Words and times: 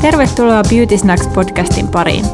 Tervetuloa 0.00 0.62
Beauty 0.70 0.98
Snacks 0.98 1.26
podcastin 1.26 1.88
pariin. 1.88 2.24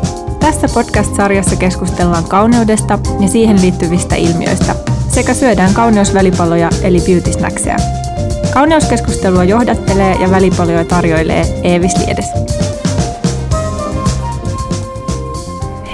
Tässä 0.40 0.66
podcast-sarjassa 0.74 1.56
keskustellaan 1.56 2.24
kauneudesta 2.24 2.98
ja 3.20 3.28
siihen 3.28 3.60
liittyvistä 3.60 4.14
ilmiöistä 4.14 4.74
sekä 5.08 5.34
syödään 5.34 5.74
kauneusvälipaloja 5.74 6.70
eli 6.82 6.98
beauty 7.06 7.32
snackseja. 7.32 7.76
Kauneuskeskustelua 8.54 9.44
johdattelee 9.44 10.14
ja 10.14 10.30
välipaloja 10.30 10.84
tarjoilee 10.84 11.44
Eevis 11.62 11.96
Liedes. 11.96 12.26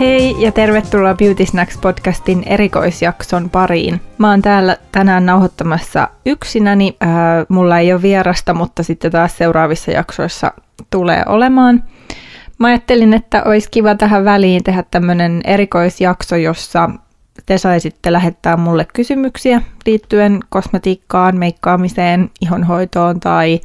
Hei 0.00 0.36
ja 0.38 0.52
tervetuloa 0.52 1.14
Beauty 1.14 1.46
Snacks 1.46 1.78
podcastin 1.78 2.42
erikoisjakson 2.46 3.50
pariin. 3.50 4.00
Mä 4.18 4.30
oon 4.30 4.42
täällä 4.42 4.76
tänään 4.92 5.26
nauhoittamassa 5.26 6.08
yksinäni. 6.26 6.96
Äh, 7.02 7.08
mulla 7.48 7.78
ei 7.78 7.92
ole 7.92 8.02
vierasta, 8.02 8.54
mutta 8.54 8.82
sitten 8.82 9.12
taas 9.12 9.38
seuraavissa 9.38 9.90
jaksoissa 9.90 10.52
tulee 10.90 11.22
olemaan. 11.26 11.84
Mä 12.58 12.68
ajattelin, 12.68 13.14
että 13.14 13.42
olisi 13.42 13.68
kiva 13.70 13.94
tähän 13.94 14.24
väliin 14.24 14.64
tehdä 14.64 14.84
tämmöinen 14.90 15.40
erikoisjakso, 15.44 16.36
jossa 16.36 16.90
te 17.46 17.58
saisitte 17.58 18.12
lähettää 18.12 18.56
mulle 18.56 18.86
kysymyksiä 18.94 19.62
liittyen 19.86 20.40
kosmetiikkaan, 20.48 21.36
meikkaamiseen, 21.36 22.30
ihonhoitoon 22.40 23.20
tai, 23.20 23.60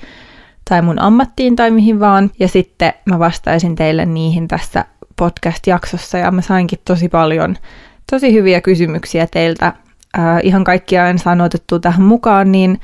tai 0.70 0.82
mun 0.82 1.02
ammattiin 1.02 1.56
tai 1.56 1.72
mihin 1.72 2.00
vaan. 2.00 2.32
Ja 2.40 2.48
sitten 2.48 2.94
mä 3.06 3.20
vastaisin 3.20 3.76
teille 3.76 4.06
niihin 4.06 4.48
tässä 4.48 4.86
podcast-jaksossa 5.16 6.18
ja 6.18 6.32
mä 6.32 6.42
sainkin 6.42 6.80
tosi 6.86 7.10
paljon 7.10 7.58
tosi 8.12 8.34
hyviä 8.34 8.62
kysymyksiä 8.62 9.28
teiltä. 9.32 9.66
Äh, 9.66 10.40
ihan 10.44 10.64
kaikkia 10.64 11.08
en 11.08 11.20
saanut 11.20 11.46
otettua 11.46 11.80
tähän 11.80 12.02
mukaan, 12.02 12.52
niin 12.52 12.80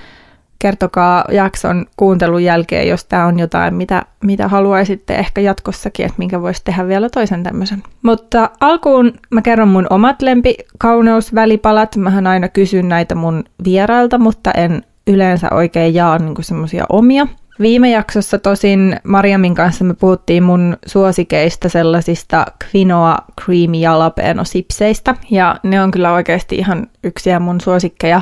kertokaa 0.61 1.25
jakson 1.31 1.85
kuuntelun 1.97 2.43
jälkeen, 2.43 2.87
jos 2.87 3.05
tämä 3.05 3.25
on 3.25 3.39
jotain, 3.39 3.73
mitä, 3.73 4.05
mitä 4.23 4.47
haluaisitte 4.47 5.15
ehkä 5.15 5.41
jatkossakin, 5.41 6.05
että 6.05 6.15
minkä 6.17 6.41
voisi 6.41 6.61
tehdä 6.63 6.87
vielä 6.87 7.09
toisen 7.09 7.43
tämmöisen. 7.43 7.83
Mutta 8.03 8.49
alkuun 8.59 9.13
mä 9.29 9.41
kerron 9.41 9.67
mun 9.67 9.87
omat 9.89 10.21
lempikauneusvälipalat. 10.21 11.95
Mähän 11.95 12.27
aina 12.27 12.47
kysyn 12.47 12.89
näitä 12.89 13.15
mun 13.15 13.43
vierailta, 13.63 14.17
mutta 14.17 14.51
en 14.51 14.83
yleensä 15.07 15.47
oikein 15.51 15.93
jaa 15.93 16.17
niin 16.17 16.35
semmoisia 16.41 16.85
omia. 16.89 17.27
Viime 17.59 17.91
jaksossa 17.91 18.39
tosin 18.39 18.99
Mariamin 19.03 19.55
kanssa 19.55 19.83
me 19.83 19.93
puhuttiin 19.93 20.43
mun 20.43 20.77
suosikeista 20.85 21.69
sellaisista 21.69 22.45
quinoa 22.63 23.17
creamy 23.41 23.77
jalapeno 23.77 24.43
sipseistä, 24.43 25.15
ja 25.31 25.55
ne 25.63 25.81
on 25.81 25.91
kyllä 25.91 26.13
oikeasti 26.13 26.55
ihan 26.55 26.87
yksiä 27.03 27.39
mun 27.39 27.61
suosikkeja. 27.61 28.21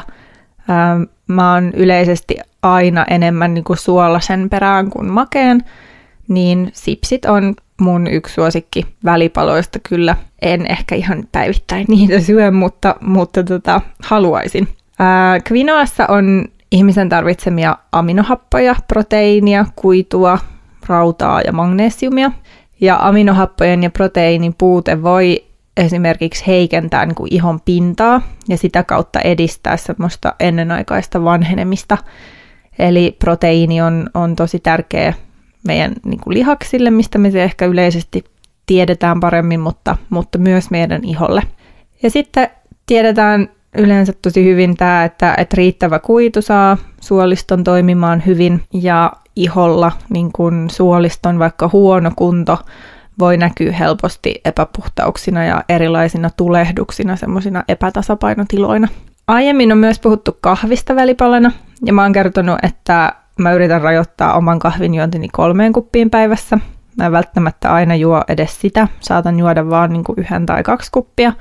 Ähm, 0.70 1.04
mä 1.30 1.54
oon 1.54 1.72
yleisesti 1.74 2.38
aina 2.62 3.06
enemmän 3.10 3.54
niin 3.54 3.64
kuin 3.64 3.78
suolasen 3.78 4.50
perään 4.50 4.90
kuin 4.90 5.12
makeen, 5.12 5.64
niin 6.28 6.70
sipsit 6.74 7.26
on 7.26 7.56
mun 7.82 8.08
yksi 8.08 8.34
suosikki 8.34 8.86
välipaloista 9.06 9.80
kyllä. 9.90 10.16
En 10.42 10.72
ehkä 10.72 10.96
ihan 10.96 11.24
päivittäin 11.32 11.86
niitä 11.90 12.20
syö, 12.20 12.52
mutta, 12.52 12.96
mutta 13.02 13.44
tota, 13.44 13.82
haluaisin. 14.04 14.68
Ää, 15.00 15.40
quinoassa 15.52 16.06
on 16.08 16.46
ihmisen 16.72 17.10
tarvitsemia 17.10 17.78
aminohappoja, 17.92 18.76
proteiinia, 18.88 19.66
kuitua, 19.76 20.40
rautaa 20.88 21.42
ja 21.42 21.52
magnesiumia. 21.52 22.32
Ja 22.82 22.98
aminohappojen 23.02 23.84
ja 23.84 23.90
proteiinin 23.90 24.56
puute 24.58 25.04
voi 25.04 25.44
esimerkiksi 25.80 26.48
heikentää 26.48 27.06
niin 27.06 27.16
kuin 27.16 27.34
ihon 27.34 27.60
pintaa 27.62 28.22
ja 28.48 28.58
sitä 28.58 28.84
kautta 28.84 29.20
edistää 29.20 29.78
semmoista 29.78 30.34
ennenaikaista 30.40 31.24
vanhenemista. 31.24 31.98
Eli 32.80 33.16
proteiini 33.20 33.82
on, 33.82 34.10
on 34.14 34.36
tosi 34.36 34.60
tärkeä 34.60 35.14
meidän 35.68 35.94
niin 36.06 36.20
kuin 36.20 36.34
lihaksille, 36.34 36.92
mistä 36.92 37.18
me 37.18 37.32
se 37.32 37.44
ehkä 37.44 37.66
yleisesti 37.66 38.24
tiedetään 38.66 39.20
paremmin, 39.20 39.60
mutta, 39.60 39.98
mutta 40.10 40.38
myös 40.38 40.72
meidän 40.72 41.04
iholle. 41.04 41.42
Ja 42.04 42.10
sitten 42.10 42.50
tiedetään 42.86 43.50
yleensä 43.78 44.14
tosi 44.22 44.44
hyvin 44.46 44.78
tämä, 44.78 45.04
että, 45.04 45.36
että 45.38 45.56
riittävä 45.56 46.00
kuitu 46.00 46.42
saa 46.42 46.78
suoliston 47.02 47.64
toimimaan 47.64 48.24
hyvin 48.26 48.64
ja 48.74 49.12
iholla 49.36 49.92
niin 50.10 50.32
kun 50.32 50.68
suoliston 50.72 51.40
vaikka 51.40 51.70
huono 51.74 52.12
kunto 52.16 52.58
voi 53.20 53.38
näkyä 53.38 53.72
helposti 53.72 54.42
epäpuhtauksina 54.46 55.46
ja 55.46 55.64
erilaisina 55.70 56.30
tulehduksina, 56.38 57.16
semmoisina 57.16 57.64
epätasapainotiloina. 57.68 58.88
Aiemmin 59.28 59.72
on 59.72 59.78
myös 59.78 60.00
puhuttu 60.00 60.38
kahvista 60.42 60.96
välipalana, 60.96 61.52
ja 61.86 61.94
mä 61.94 62.02
oon 62.04 62.14
kertonut, 62.14 62.60
että 62.64 63.14
mä 63.40 63.54
yritän 63.54 63.82
rajoittaa 63.82 64.34
oman 64.34 64.60
kahvin 64.60 64.94
juontini 64.94 65.28
kolmeen 65.32 65.74
kuppiin 65.74 66.10
päivässä. 66.10 66.58
Mä 66.98 67.06
en 67.06 67.12
välttämättä 67.12 67.74
aina 67.74 67.96
juo 67.96 68.24
edes 68.28 68.62
sitä, 68.62 68.88
saatan 69.00 69.40
juoda 69.40 69.70
vaan 69.70 69.94
niin 69.94 70.04
kuin 70.04 70.20
yhden 70.20 70.46
tai 70.46 70.64
kaksi 70.64 70.92
kuppia. 70.92 71.34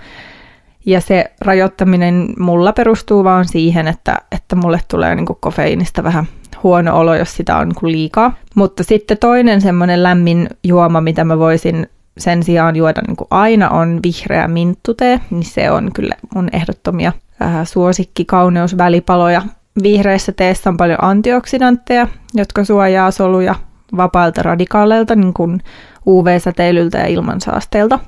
Ja 0.86 1.00
se 1.00 1.32
rajoittaminen 1.40 2.28
mulla 2.38 2.72
perustuu 2.72 3.24
vaan 3.24 3.44
siihen, 3.44 3.88
että, 3.88 4.18
että 4.32 4.56
mulle 4.56 4.80
tulee 4.90 5.14
niin 5.14 5.26
kuin 5.26 5.38
kofeiinista 5.40 6.04
vähän 6.04 6.26
huono 6.62 6.98
olo, 6.98 7.14
jos 7.14 7.36
sitä 7.36 7.56
on 7.56 7.68
niin 7.68 7.92
liikaa. 7.92 8.34
Mutta 8.54 8.84
sitten 8.84 9.18
toinen 9.18 9.60
semmoinen 9.60 10.02
lämmin 10.02 10.48
juoma, 10.64 11.00
mitä 11.00 11.24
mä 11.24 11.38
voisin 11.38 11.86
sen 12.18 12.42
sijaan 12.42 12.76
juoda 12.76 13.02
niin 13.06 13.16
kuin 13.16 13.28
aina 13.30 13.68
on 13.68 14.00
vihreä 14.02 14.48
minttutee, 14.48 15.20
niin 15.30 15.44
se 15.44 15.70
on 15.70 15.90
kyllä 15.94 16.14
mun 16.34 16.48
ehdottomia 16.52 17.12
äh, 17.42 17.66
suosikki 17.66 18.24
kauneusvälipaloja. 18.24 19.42
Vihreässä 19.82 20.32
teessä 20.32 20.70
on 20.70 20.76
paljon 20.76 21.04
antioksidantteja, 21.04 22.08
jotka 22.34 22.64
suojaa 22.64 23.10
soluja 23.10 23.54
vapailta 23.96 24.42
radikaaleilta, 24.42 25.14
niin 25.14 25.34
kuin 25.34 25.62
UV-säteilyltä 26.06 26.98
ja 26.98 27.06
ilmansaasteilta. 27.06 27.98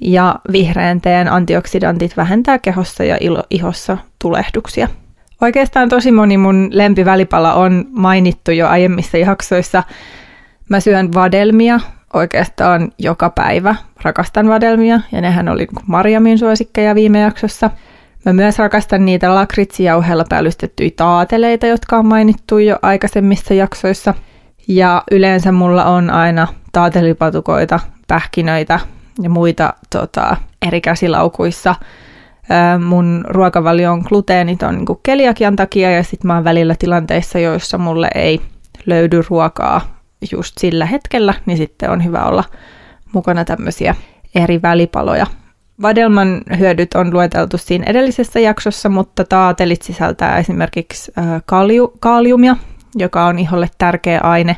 Ja 0.00 0.34
vihreän 0.52 1.00
teen 1.00 1.32
antioksidantit 1.32 2.16
vähentää 2.16 2.58
kehossa 2.58 3.04
ja 3.04 3.18
ihossa 3.50 3.98
tulehduksia. 4.18 4.88
Oikeastaan 5.42 5.88
tosi 5.88 6.12
moni 6.12 6.36
mun 6.36 6.68
lempivälipala 6.72 7.54
on 7.54 7.84
mainittu 7.90 8.50
jo 8.50 8.68
aiemmissa 8.68 9.18
jaksoissa. 9.18 9.82
Mä 10.68 10.80
syön 10.80 11.14
vadelmia 11.14 11.80
oikeastaan 12.12 12.92
joka 12.98 13.30
päivä. 13.30 13.76
Rakastan 14.02 14.48
vadelmia 14.48 15.00
ja 15.12 15.20
nehän 15.20 15.48
oli 15.48 15.58
niin 15.58 15.84
Mariamin 15.86 16.38
suosikkeja 16.38 16.94
viime 16.94 17.20
jaksossa. 17.20 17.70
Mä 18.24 18.32
myös 18.32 18.58
rakastan 18.58 19.04
niitä 19.04 19.34
lakritsijauheella 19.34 20.24
päällystettyjä 20.28 20.90
taateleita, 20.96 21.66
jotka 21.66 21.96
on 21.96 22.06
mainittu 22.06 22.58
jo 22.58 22.78
aikaisemmissa 22.82 23.54
jaksoissa. 23.54 24.14
Ja 24.68 25.02
yleensä 25.10 25.52
mulla 25.52 25.84
on 25.84 26.10
aina 26.10 26.46
taatelipatukoita, 26.72 27.80
pähkinöitä 28.08 28.80
ja 29.22 29.30
muita 29.30 29.74
tota, 29.90 30.36
eri 30.66 30.80
käsilaukuissa– 30.80 31.74
mun 32.84 33.24
ruokavalio 33.28 33.92
on 33.92 34.02
gluteeniton 34.08 34.74
niin 34.74 34.86
keliakian 35.02 35.56
takia 35.56 35.90
ja 35.90 36.02
sitten 36.02 36.26
mä 36.26 36.34
oon 36.34 36.44
välillä 36.44 36.74
tilanteissa, 36.78 37.38
joissa 37.38 37.78
mulle 37.78 38.08
ei 38.14 38.40
löydy 38.86 39.22
ruokaa 39.30 39.80
just 40.32 40.58
sillä 40.58 40.86
hetkellä, 40.86 41.34
niin 41.46 41.58
sitten 41.58 41.90
on 41.90 42.04
hyvä 42.04 42.24
olla 42.24 42.44
mukana 43.12 43.44
tämmöisiä 43.44 43.94
eri 44.34 44.62
välipaloja. 44.62 45.26
Vadelman 45.82 46.42
hyödyt 46.58 46.94
on 46.94 47.14
lueteltu 47.14 47.58
siinä 47.58 47.84
edellisessä 47.88 48.40
jaksossa, 48.40 48.88
mutta 48.88 49.24
taatelit 49.24 49.82
sisältää 49.82 50.38
esimerkiksi 50.38 51.12
kalju, 51.46 51.92
kaliumia, 52.00 52.56
joka 52.94 53.26
on 53.26 53.38
iholle 53.38 53.68
tärkeä 53.78 54.20
aine, 54.22 54.56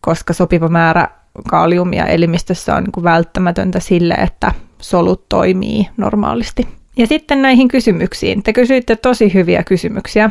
koska 0.00 0.32
sopiva 0.32 0.68
määrä 0.68 1.08
kaliumia 1.50 2.06
elimistössä 2.06 2.76
on 2.76 2.84
niin 2.84 3.04
välttämätöntä 3.04 3.80
sille, 3.80 4.14
että 4.14 4.52
solut 4.80 5.28
toimii 5.28 5.88
normaalisti. 5.96 6.68
Ja 6.96 7.06
sitten 7.06 7.42
näihin 7.42 7.68
kysymyksiin. 7.68 8.42
Te 8.42 8.52
kysyitte 8.52 8.96
tosi 8.96 9.34
hyviä 9.34 9.62
kysymyksiä. 9.62 10.30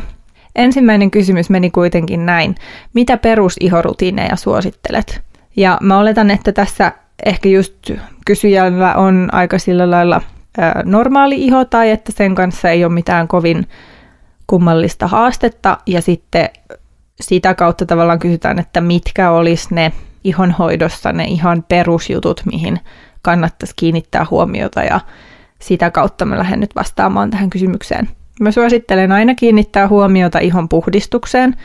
Ensimmäinen 0.56 1.10
kysymys 1.10 1.50
meni 1.50 1.70
kuitenkin 1.70 2.26
näin. 2.26 2.54
Mitä 2.94 3.16
perusihorutiineja 3.16 4.36
suosittelet? 4.36 5.22
Ja 5.56 5.78
mä 5.82 5.98
oletan, 5.98 6.30
että 6.30 6.52
tässä 6.52 6.92
ehkä 7.26 7.48
just 7.48 7.90
kysyjällä 8.26 8.94
on 8.94 9.28
aika 9.32 9.58
sillä 9.58 9.90
lailla 9.90 10.22
normaali 10.84 11.44
iho 11.44 11.64
tai 11.64 11.90
että 11.90 12.12
sen 12.12 12.34
kanssa 12.34 12.70
ei 12.70 12.84
ole 12.84 12.92
mitään 12.92 13.28
kovin 13.28 13.66
kummallista 14.46 15.06
haastetta. 15.06 15.78
Ja 15.86 16.02
sitten 16.02 16.48
sitä 17.20 17.54
kautta 17.54 17.86
tavallaan 17.86 18.18
kysytään, 18.18 18.58
että 18.58 18.80
mitkä 18.80 19.30
olisi 19.30 19.74
ne 19.74 19.92
ihonhoidossa 20.24 21.12
ne 21.12 21.24
ihan 21.24 21.64
perusjutut, 21.68 22.40
mihin 22.52 22.80
kannattaisi 23.22 23.74
kiinnittää 23.76 24.26
huomiota 24.30 24.82
ja 24.82 25.00
sitä 25.64 25.90
kautta 25.90 26.24
mä 26.24 26.38
lähden 26.38 26.60
nyt 26.60 26.74
vastaamaan 26.74 27.30
tähän 27.30 27.50
kysymykseen. 27.50 28.08
Mä 28.40 28.50
suosittelen 28.50 29.12
aina 29.12 29.34
kiinnittää 29.34 29.88
huomiota 29.88 30.38
ihon 30.38 30.68
puhdistukseen. 30.68 31.56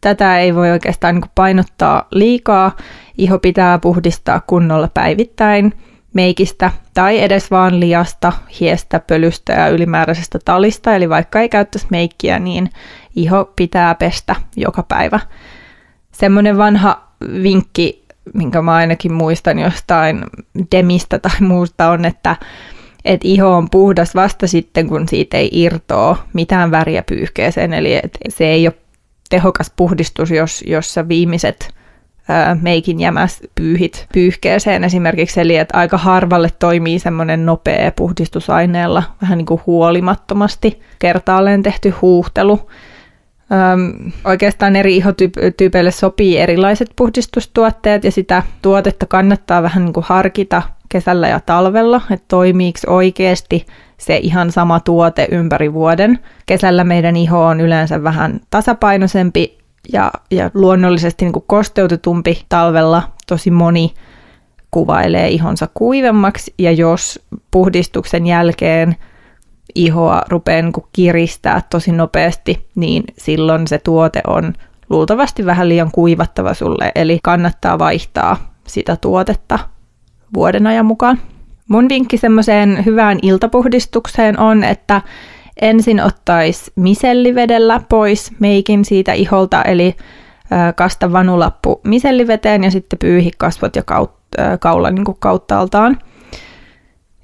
Tätä 0.00 0.38
ei 0.38 0.54
voi 0.54 0.70
oikeastaan 0.70 1.14
niin 1.14 1.30
painottaa 1.34 2.06
liikaa. 2.10 2.76
Iho 3.18 3.38
pitää 3.38 3.78
puhdistaa 3.78 4.40
kunnolla 4.46 4.88
päivittäin 4.94 5.72
meikistä 6.12 6.70
tai 6.94 7.22
edes 7.22 7.50
vaan 7.50 7.80
liasta, 7.80 8.32
hiestä, 8.60 9.00
pölystä 9.00 9.52
ja 9.52 9.68
ylimääräisestä 9.68 10.38
talista. 10.44 10.94
Eli 10.94 11.08
vaikka 11.08 11.40
ei 11.40 11.48
käyttäisi 11.48 11.86
meikkiä, 11.90 12.38
niin 12.38 12.70
iho 13.16 13.52
pitää 13.56 13.94
pestä 13.94 14.36
joka 14.56 14.82
päivä. 14.82 15.20
Semmoinen 16.12 16.58
vanha 16.58 17.08
vinkki 17.42 18.04
minkä 18.34 18.62
mä 18.62 18.74
ainakin 18.74 19.12
muistan 19.12 19.58
jostain 19.58 20.24
demistä 20.72 21.18
tai 21.18 21.40
muusta, 21.40 21.90
on, 21.90 22.04
että 22.04 22.36
että 23.04 23.28
iho 23.28 23.56
on 23.56 23.70
puhdas 23.70 24.14
vasta 24.14 24.46
sitten, 24.46 24.88
kun 24.88 25.08
siitä 25.08 25.36
ei 25.36 25.48
irtoa 25.52 26.16
mitään 26.32 26.70
väriä 26.70 27.02
pyyhkeeseen. 27.02 27.72
Eli 27.72 27.94
et 27.94 28.18
se 28.28 28.46
ei 28.46 28.66
ole 28.66 28.74
tehokas 29.30 29.72
puhdistus, 29.76 30.30
jos, 30.30 30.64
jos 30.66 30.94
sä 30.94 31.08
viimeiset 31.08 31.74
ää, 32.28 32.56
meikin 32.60 33.00
jämäs 33.00 33.42
pyyhit 33.54 34.06
pyyhkeeseen 34.12 34.84
esimerkiksi. 34.84 35.40
Eli 35.40 35.56
että 35.56 35.78
aika 35.78 35.98
harvalle 35.98 36.50
toimii 36.58 36.98
semmoinen 36.98 37.46
nopea 37.46 37.92
puhdistusaineella, 37.96 39.02
vähän 39.22 39.38
niin 39.38 39.46
kuin 39.46 39.60
huolimattomasti 39.66 40.80
kertaalleen 40.98 41.62
tehty 41.62 41.90
huuhtelu. 41.90 42.70
Öm, 43.52 44.12
oikeastaan 44.24 44.76
eri 44.76 44.96
ihotyypeille 44.96 45.90
sopii 45.90 46.38
erilaiset 46.38 46.90
puhdistustuotteet 46.96 48.04
ja 48.04 48.10
sitä 48.10 48.42
tuotetta 48.62 49.06
kannattaa 49.06 49.62
vähän 49.62 49.84
niin 49.84 49.92
kuin 49.92 50.04
harkita 50.08 50.62
kesällä 50.88 51.28
ja 51.28 51.40
talvella, 51.40 52.00
että 52.10 52.24
toimiiko 52.28 52.78
oikeasti 52.86 53.66
se 53.98 54.16
ihan 54.16 54.52
sama 54.52 54.80
tuote 54.80 55.28
ympäri 55.30 55.72
vuoden. 55.72 56.18
Kesällä 56.46 56.84
meidän 56.84 57.16
iho 57.16 57.44
on 57.44 57.60
yleensä 57.60 58.02
vähän 58.02 58.40
tasapainoisempi 58.50 59.58
ja, 59.92 60.12
ja 60.30 60.50
luonnollisesti 60.54 61.24
niin 61.24 61.32
kuin 61.32 61.44
kosteutetumpi 61.46 62.44
talvella. 62.48 63.02
Tosi 63.26 63.50
moni 63.50 63.94
kuvailee 64.70 65.28
ihonsa 65.28 65.68
kuivemmaksi 65.74 66.54
ja 66.58 66.72
jos 66.72 67.20
puhdistuksen 67.50 68.26
jälkeen 68.26 68.96
ihoa 69.74 70.22
rupeaa 70.28 70.62
niin 70.62 70.72
kuin 70.72 70.86
kiristää 70.92 71.62
tosi 71.70 71.92
nopeasti, 71.92 72.66
niin 72.74 73.04
silloin 73.18 73.66
se 73.66 73.78
tuote 73.78 74.20
on 74.26 74.52
luultavasti 74.90 75.46
vähän 75.46 75.68
liian 75.68 75.90
kuivattava 75.92 76.54
sulle, 76.54 76.92
eli 76.94 77.18
kannattaa 77.22 77.78
vaihtaa 77.78 78.52
sitä 78.66 78.96
tuotetta 78.96 79.58
vuoden 80.34 80.66
ajan 80.66 80.86
mukaan. 80.86 81.20
Mun 81.68 81.88
vinkki 81.88 82.16
semmoiseen 82.16 82.84
hyvään 82.86 83.18
iltapuhdistukseen 83.22 84.38
on, 84.38 84.64
että 84.64 85.02
ensin 85.60 86.02
ottaisi 86.02 86.72
misellivedellä 86.76 87.80
pois 87.88 88.32
meikin 88.40 88.84
siitä 88.84 89.12
iholta, 89.12 89.62
eli 89.62 89.96
kasta 90.76 91.12
vanulappu 91.12 91.80
miselliveteen 91.84 92.64
ja 92.64 92.70
sitten 92.70 92.98
pyyhi 92.98 93.30
kasvot 93.38 93.76
ja 93.76 93.82
kaula 94.60 94.90
niin 94.90 95.04
kauttaaltaan. 95.18 95.98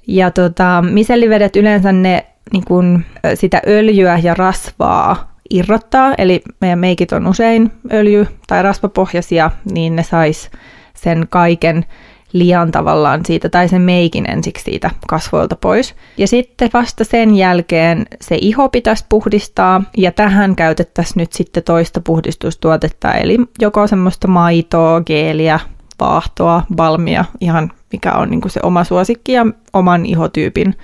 Ja 0.07 0.31
tota, 0.31 0.83
misellivedet 0.91 1.55
yleensä 1.55 1.91
ne 1.91 2.25
niin 2.53 2.65
kuin, 2.65 3.05
sitä 3.35 3.61
öljyä 3.67 4.19
ja 4.23 4.33
rasvaa 4.33 5.31
irrottaa, 5.49 6.13
eli 6.17 6.41
meidän 6.61 6.79
meikit 6.79 7.11
on 7.11 7.27
usein 7.27 7.71
öljy- 7.93 8.27
tai 8.47 8.63
rasvapohjaisia, 8.63 9.51
niin 9.71 9.95
ne 9.95 10.03
sais 10.03 10.51
sen 10.93 11.27
kaiken 11.29 11.85
liian 12.33 12.71
tavallaan 12.71 13.25
siitä 13.25 13.49
tai 13.49 13.67
sen 13.67 13.81
meikin 13.81 14.31
ensiksi 14.31 14.63
siitä 14.63 14.89
kasvoilta 15.07 15.55
pois. 15.55 15.95
Ja 16.17 16.27
sitten 16.27 16.69
vasta 16.73 17.03
sen 17.03 17.35
jälkeen 17.35 18.05
se 18.21 18.37
iho 18.41 18.69
pitäisi 18.69 19.05
puhdistaa 19.09 19.83
ja 19.97 20.11
tähän 20.11 20.55
käytettäisiin 20.55 21.17
nyt 21.17 21.33
sitten 21.33 21.63
toista 21.63 22.01
puhdistustuotetta, 22.01 23.13
eli 23.13 23.37
joko 23.61 23.87
semmoista 23.87 24.27
maitoa, 24.27 25.01
geeliä, 25.01 25.59
vaahtoa, 25.99 26.63
balmia, 26.75 27.25
ihan 27.41 27.71
mikä 27.91 28.11
on 28.11 28.29
niin 28.29 28.41
se 28.47 28.59
oma 28.63 28.83
suosikki 28.83 29.31
ja 29.31 29.45
oman 29.73 30.05
ihotyypin 30.05 30.75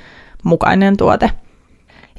mukainen 0.43 0.97
tuote. 0.97 1.31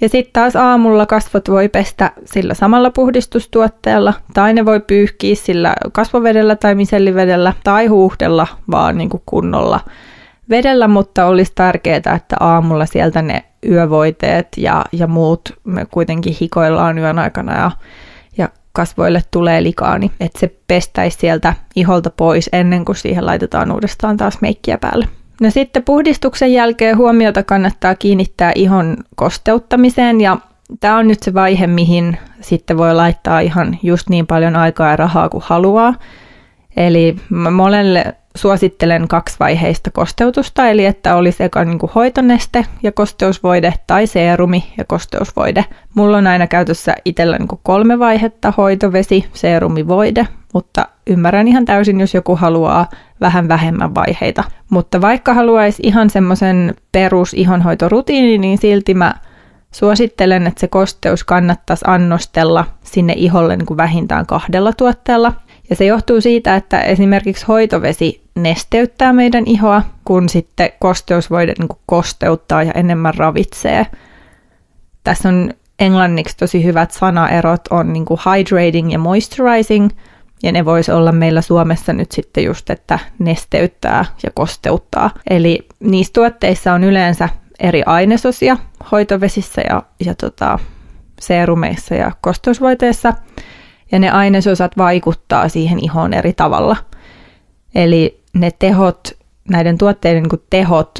Ja 0.00 0.09
sitten 0.09 0.33
taas 0.33 0.56
aamulla 0.56 1.06
kasvot 1.06 1.50
voi 1.50 1.69
pestä 1.69 2.12
sillä 2.25 2.55
samalla 2.55 2.91
puhdistustuotteella, 2.91 4.15
tai 4.35 4.55
ne 4.55 4.65
voi 4.65 4.81
pyyhkiä 4.81 5.35
sillä 5.35 5.75
kasvovedellä 5.93 6.56
tai 6.56 6.75
misellivedellä, 6.75 7.53
tai 7.65 7.87
huuhdella 7.87 8.47
vaan 8.71 8.99
niin 8.99 9.09
kuin 9.11 9.23
kunnolla 9.27 9.81
vedellä, 10.50 10.89
mutta 10.89 11.27
olisi 11.27 11.53
tärkeää, 11.55 11.97
että 11.97 12.37
aamulla 12.41 12.87
sieltä 12.87 13.23
ne 13.23 13.45
yövoiteet 13.69 14.49
ja, 14.56 14.85
ja 14.93 15.06
muut, 15.06 15.59
me 15.65 15.87
kuitenkin 15.91 16.37
hikoillaan 16.41 16.99
yön 16.99 17.19
aikana 17.19 17.59
ja, 17.59 17.71
ja 18.39 18.49
kasvoille 18.73 19.23
tulee 19.31 19.62
likaa, 19.62 19.99
niin 19.99 20.12
että 20.21 20.41
se 20.41 20.55
pestäisi 20.69 21.19
sieltä 21.21 21.55
iholta 21.77 22.11
pois 22.11 22.49
ennen 22.53 22.85
kuin 22.85 22.97
siihen 22.97 23.27
laitetaan 23.27 23.73
uudestaan 23.73 24.17
taas 24.17 24.39
meikkiä 24.41 24.79
päälle. 24.79 25.09
No 25.40 25.50
sitten 25.50 25.85
puhdistuksen 25.85 26.52
jälkeen 26.52 26.96
huomiota 26.96 27.43
kannattaa 27.43 27.94
kiinnittää 27.94 28.52
ihon 28.55 28.96
kosteuttamiseen 29.17 30.20
ja 30.20 30.37
tämä 30.81 30.96
on 30.96 31.08
nyt 31.08 31.23
se 31.23 31.35
vaihe, 31.35 31.67
mihin 31.67 32.19
sitten 32.40 32.79
voi 32.79 32.94
laittaa 32.94 33.40
ihan 33.40 33.79
just 33.82 34.08
niin 34.08 34.26
paljon 34.26 34.56
aikaa 34.56 34.90
ja 34.90 34.96
rahaa 34.96 35.29
kuin 35.29 35.43
haluaa. 35.46 35.94
Eli 36.76 37.17
monelle 37.50 38.14
suosittelen 38.38 39.08
kaksivaiheista 39.08 39.90
kosteutusta, 39.90 40.69
eli 40.69 40.85
että 40.85 41.14
olisi 41.14 41.43
eka 41.43 41.64
niin 41.64 41.79
kuin 41.79 41.93
hoitoneste 41.94 42.64
ja 42.82 42.93
kosteusvoide 42.93 43.75
tai 43.87 44.06
seerumi 44.06 44.73
ja 44.79 44.85
kosteusvoide. 44.85 45.64
Mulla 45.94 46.17
on 46.17 46.26
aina 46.26 46.46
käytössä 46.46 46.94
itsellä 47.05 47.38
niin 47.38 47.49
kuin 47.49 47.61
kolme 47.62 47.99
vaihetta, 47.99 48.52
hoitovesi, 48.56 49.25
seerumi, 49.32 49.88
voide, 49.88 50.29
mutta 50.55 50.87
ymmärrän 51.06 51.49
ihan 51.49 51.64
täysin, 51.64 52.00
jos 52.00 52.14
joku 52.14 52.37
haluaa 52.37 52.88
vähän 53.20 53.49
vähemmän 53.49 53.94
vaiheita. 53.94 54.44
Mutta 54.70 55.00
vaikka 55.00 55.34
haluaisi 55.34 55.82
ihan 55.87 56.11
semmoisen 56.11 56.75
perus 56.93 57.34
ihonhoitorutiinin, 57.34 58.41
niin 58.41 58.58
silti 58.58 58.94
mä 58.94 59.14
suosittelen, 59.70 60.46
että 60.46 60.61
se 60.61 60.69
kosteus 60.69 61.25
kannattaisi 61.25 61.84
annostella 61.88 62.64
sinne 62.82 63.12
iholle 63.17 63.56
niin 63.56 63.67
kuin 63.67 63.76
vähintään 63.76 64.26
kahdella 64.26 64.73
tuotteella. 64.73 65.32
Ja 65.70 65.76
se 65.76 65.85
johtuu 65.85 66.20
siitä, 66.20 66.56
että 66.56 66.81
esimerkiksi 66.81 67.44
hoitovesi 67.49 68.23
nesteyttää 68.35 69.12
meidän 69.12 69.44
ihoa, 69.47 69.82
kun 70.05 70.29
sitten 70.29 70.70
kosteus 70.81 71.31
voi 71.31 71.47
niin 71.47 71.69
kosteuttaa 71.87 72.62
ja 72.62 72.73
enemmän 72.73 73.15
ravitsee. 73.15 73.87
Tässä 75.05 75.29
on 75.29 75.50
englanniksi 75.79 76.37
tosi 76.37 76.65
hyvät 76.65 76.91
sanaerot, 76.91 77.61
on 77.70 77.93
niin 77.93 78.05
kuin 78.05 78.20
hydrating 78.26 78.93
ja 78.93 78.99
moisturizing, 78.99 79.91
ja 80.43 80.53
ne 80.53 80.65
voisi 80.65 80.93
olla 80.93 81.12
meillä 81.12 81.41
Suomessa 81.41 81.93
nyt 81.93 82.12
sitten 82.12 82.44
just, 82.44 82.70
että 82.70 82.99
nesteyttää 83.19 84.05
ja 84.23 84.31
kosteuttaa. 84.35 85.11
Eli 85.31 85.67
niissä 85.81 86.12
tuotteissa 86.12 86.73
on 86.73 86.85
yleensä 86.85 87.29
eri 87.59 87.82
ainesosia 87.87 88.56
hoitovesissä 88.93 89.62
ja, 89.69 89.82
ja 90.05 90.15
tota, 90.15 90.59
seerumeissa 91.20 91.94
ja 91.94 92.12
kosteusvoiteissa. 92.20 93.12
Ja 93.93 93.99
ne 93.99 94.11
ainesosat 94.11 94.79
vaikuttaa 94.79 95.49
siihen 95.49 95.85
ihoon 95.85 96.14
eri 96.14 96.32
tavalla. 96.32 96.76
Eli 97.75 98.20
ne 98.32 98.50
tehot, 98.58 99.08
näiden 99.50 99.79
tuotteiden 99.79 100.22
niin 100.22 100.43
tehot 100.51 100.98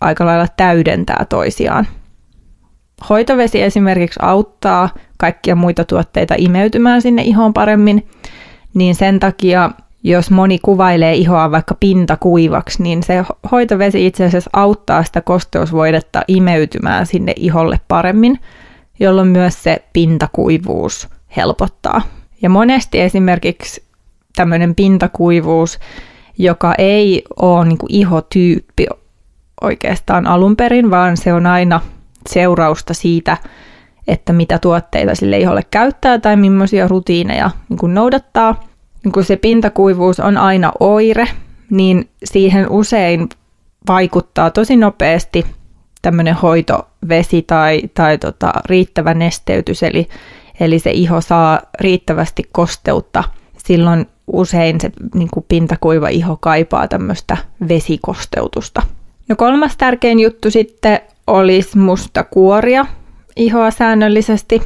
aika 0.00 0.26
lailla 0.26 0.46
täydentää 0.56 1.26
toisiaan. 1.28 1.86
Hoitovesi 3.08 3.62
esimerkiksi 3.62 4.20
auttaa 4.22 4.88
kaikkia 5.18 5.56
muita 5.56 5.84
tuotteita 5.84 6.34
imeytymään 6.38 7.02
sinne 7.02 7.22
ihoon 7.22 7.54
paremmin, 7.54 8.08
niin 8.74 8.94
sen 8.94 9.20
takia 9.20 9.70
jos 10.02 10.30
moni 10.30 10.58
kuvailee 10.58 11.14
ihoa 11.14 11.50
vaikka 11.50 11.74
pintakuivaksi, 11.74 12.82
niin 12.82 13.02
se 13.02 13.24
hoitovesi 13.52 14.06
itse 14.06 14.24
asiassa 14.24 14.50
auttaa 14.52 15.04
sitä 15.04 15.20
kosteusvoidetta 15.20 16.22
imeytymään 16.28 17.06
sinne 17.06 17.32
iholle 17.36 17.80
paremmin, 17.88 18.40
jolloin 19.00 19.28
myös 19.28 19.62
se 19.62 19.82
pintakuivuus 19.92 21.08
helpottaa. 21.36 22.02
Ja 22.42 22.50
monesti 22.50 23.00
esimerkiksi 23.00 23.82
tämmöinen 24.36 24.74
pintakuivuus, 24.74 25.78
joka 26.38 26.74
ei 26.78 27.22
ole 27.36 27.64
niin 27.64 27.78
kuin 27.78 27.92
ihotyyppi 27.92 28.86
oikeastaan 29.60 30.26
alun 30.26 30.56
perin, 30.56 30.90
vaan 30.90 31.16
se 31.16 31.32
on 31.32 31.46
aina 31.46 31.80
seurausta 32.28 32.94
siitä, 32.94 33.36
että 34.08 34.32
mitä 34.32 34.58
tuotteita 34.58 35.14
sille 35.14 35.38
iholle 35.38 35.62
käyttää 35.70 36.18
tai 36.18 36.36
millaisia 36.36 36.88
rutiineja 36.88 37.50
niin 37.68 37.78
kuin 37.78 37.94
noudattaa. 37.94 38.64
Niin 39.04 39.12
kun 39.12 39.24
se 39.24 39.36
pintakuivuus 39.36 40.20
on 40.20 40.36
aina 40.36 40.72
oire, 40.80 41.28
niin 41.70 42.08
siihen 42.24 42.70
usein 42.70 43.28
vaikuttaa 43.88 44.50
tosi 44.50 44.76
nopeasti 44.76 45.46
tämmöinen 46.02 46.34
hoitovesi 46.34 47.42
tai, 47.42 47.82
tai 47.94 48.18
tota, 48.18 48.52
riittävä 48.66 49.14
nesteytys, 49.14 49.82
eli, 49.82 50.08
eli 50.60 50.78
se 50.78 50.90
iho 50.90 51.20
saa 51.20 51.60
riittävästi 51.80 52.42
kosteutta. 52.52 53.24
Silloin 53.58 54.06
usein 54.26 54.80
se 54.80 54.90
niin 55.14 55.28
kuin 55.32 55.46
pintakuiva 55.48 56.08
iho 56.08 56.36
kaipaa 56.40 56.88
tämmöistä 56.88 57.36
vesikosteutusta. 57.68 58.82
No 59.28 59.36
kolmas 59.36 59.76
tärkein 59.76 60.20
juttu 60.20 60.50
sitten 60.50 61.00
olisi 61.26 61.78
musta 61.78 62.24
kuoria 62.24 62.86
ihoa 63.36 63.70
säännöllisesti. 63.70 64.62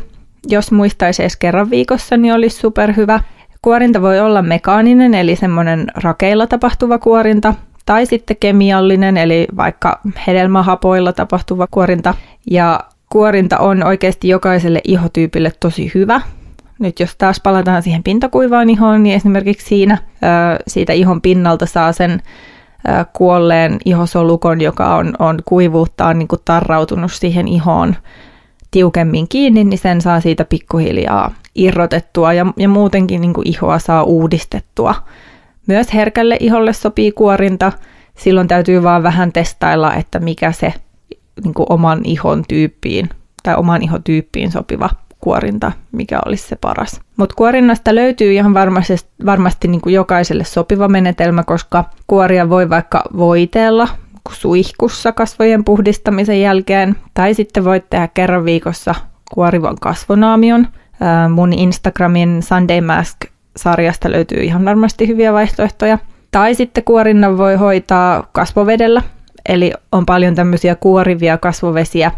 Jos 0.49 0.73
muistaisi 0.73 1.23
edes 1.23 1.37
kerran 1.37 1.70
viikossa, 1.70 2.16
niin 2.16 2.35
olisi 2.35 2.59
superhyvä. 2.59 3.20
Kuorinta 3.62 4.02
voi 4.02 4.20
olla 4.20 4.42
mekaaninen, 4.42 5.14
eli 5.14 5.37
semmoinen 5.37 5.87
rakeilla 5.94 6.47
tapahtuva 6.47 6.99
kuorinta, 6.99 7.54
tai 7.87 8.06
sitten 8.06 8.37
kemiallinen, 8.40 9.16
eli 9.16 9.47
vaikka 9.56 10.00
hedelmähapoilla 10.26 11.12
tapahtuva 11.12 11.66
kuorinta. 11.70 12.14
Ja 12.50 12.80
kuorinta 13.11 13.59
on 13.59 13.85
oikeasti 13.85 14.29
jokaiselle 14.29 14.81
ihotyypille 14.85 15.52
tosi 15.61 15.90
hyvä, 15.95 16.21
Nyt 16.79 17.00
jos 17.00 17.17
taas 17.17 17.40
palataan 17.40 17.83
siihen 17.83 18.02
pintakuivaan 18.02 18.71
ihoon, 18.71 19.02
niin 19.02 19.17
esimerkiksi 19.17 19.67
siinä 19.67 19.99
siitä 20.67 20.93
ihon 20.93 21.21
pinnalta 21.21 21.67
saa 21.67 21.93
sen 21.93 22.23
kuolleen 23.12 23.79
ihosolukon, 23.85 24.61
joka 24.61 24.97
on, 24.97 25.14
on 25.19 25.38
kuivuuttaan 25.45 26.19
niin 26.19 26.29
kuin 26.29 26.40
tarrautunut 26.45 27.12
siihen 27.12 27.49
ihoon 27.49 27.97
tiukemmin 28.71 29.29
kiinni, 29.29 29.64
niin 29.64 29.79
sen 29.79 30.00
saa 30.00 30.21
siitä 30.21 30.45
pikkuhiljaa 30.45 31.35
irrotettua 31.55 32.33
ja, 32.33 32.47
ja 32.57 32.69
muutenkin 32.69 33.21
niin 33.21 33.35
kuin 33.35 33.49
ihoa 33.49 33.79
saa 33.79 34.02
uudistettua. 34.02 34.95
Myös 35.67 35.95
herkälle 35.95 36.37
iholle 36.40 36.73
sopii 36.73 37.12
kuorinta. 37.12 37.73
Silloin 38.17 38.49
täytyy 38.49 38.83
vaan 38.83 39.02
vähän 39.02 39.33
testailla, 39.33 39.95
että 39.95 40.19
mikä 40.19 40.52
se 40.52 40.75
niin 41.44 41.54
kuin 41.54 41.66
oman 41.70 42.00
ihon 42.04 42.44
tyyppiin 42.49 43.08
tai 43.42 43.54
oman 43.56 43.82
ihotyyppiin 43.82 44.52
sopiva 44.52 44.90
kuorinta, 45.20 45.72
mikä 45.92 46.20
olisi 46.26 46.49
se 46.49 46.56
paras. 46.56 47.00
Mutta 47.16 47.34
kuorinnasta 47.34 47.94
löytyy 47.94 48.32
ihan 48.32 48.54
varmasti, 48.54 48.94
varmasti 49.26 49.68
niin 49.68 49.80
kuin 49.80 49.94
jokaiselle 49.94 50.44
sopiva 50.44 50.88
menetelmä, 50.88 51.42
koska 51.42 51.84
kuoria 52.06 52.50
voi 52.50 52.70
vaikka 52.70 53.02
voiteella 53.16 53.88
suihkussa 54.30 55.12
kasvojen 55.12 55.64
puhdistamisen 55.64 56.40
jälkeen, 56.40 56.96
tai 57.14 57.34
sitten 57.34 57.64
voit 57.64 57.90
tehdä 57.90 58.08
kerran 58.08 58.44
viikossa 58.44 58.94
kuorivan 59.34 59.76
kasvonaamion. 59.80 60.66
Mun 61.30 61.52
Instagramin 61.52 62.42
Sunday 62.42 62.80
Mask-sarjasta 62.80 64.10
löytyy 64.10 64.38
ihan 64.38 64.64
varmasti 64.64 65.08
hyviä 65.08 65.32
vaihtoehtoja. 65.32 65.99
Tai 66.30 66.54
sitten 66.54 66.84
kuorinnan 66.84 67.38
voi 67.38 67.56
hoitaa 67.56 68.28
kasvovedellä, 68.32 69.02
eli 69.49 69.73
on 69.92 70.06
paljon 70.06 70.35
tämmöisiä 70.35 70.75
kuorivia 70.75 71.38
kasvovesiä, 71.38 72.12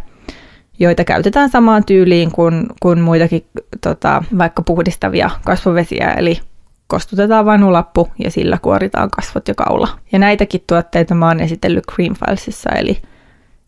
joita 0.79 1.05
käytetään 1.05 1.51
samaan 1.51 1.85
tyyliin 1.85 2.31
kuin, 2.33 2.67
kuin 2.83 3.01
muitakin 3.01 3.47
tota, 3.81 4.25
vaikka 4.39 4.63
puhdistavia 4.63 5.31
kasvovesiä, 5.45 6.13
eli 6.13 6.41
kostutetaan 6.87 7.47
vanulappu 7.47 8.09
ja 8.25 8.31
sillä 8.31 8.59
kuoritaan 8.63 9.11
kasvot 9.11 9.49
ja 9.49 9.55
kaula. 9.55 9.89
Ja 10.13 10.19
näitäkin 10.19 10.65
tuotteita 10.67 11.15
mä 11.15 11.29
oon 11.29 11.41
esitellyt 11.41 11.85
Creamfilesissa, 11.95 12.71
eli 12.71 12.99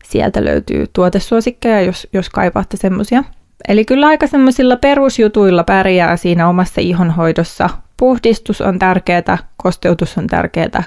sieltä 0.03 0.45
löytyy 0.45 0.85
tuotesuosikkeja, 0.93 1.81
jos, 1.81 2.07
jos 2.13 2.29
kaipaatte 2.29 2.77
semmosia. 2.77 3.23
Eli 3.67 3.85
kyllä 3.85 4.07
aika 4.07 4.27
semmoisilla 4.27 4.75
perusjutuilla 4.75 5.63
pärjää 5.63 6.17
siinä 6.17 6.49
omassa 6.49 6.81
ihonhoidossa. 6.81 7.69
Puhdistus 7.97 8.61
on 8.61 8.79
tärkeää, 8.79 9.37
kosteutus 9.57 10.17
on 10.17 10.27
tärkeää 10.27 10.83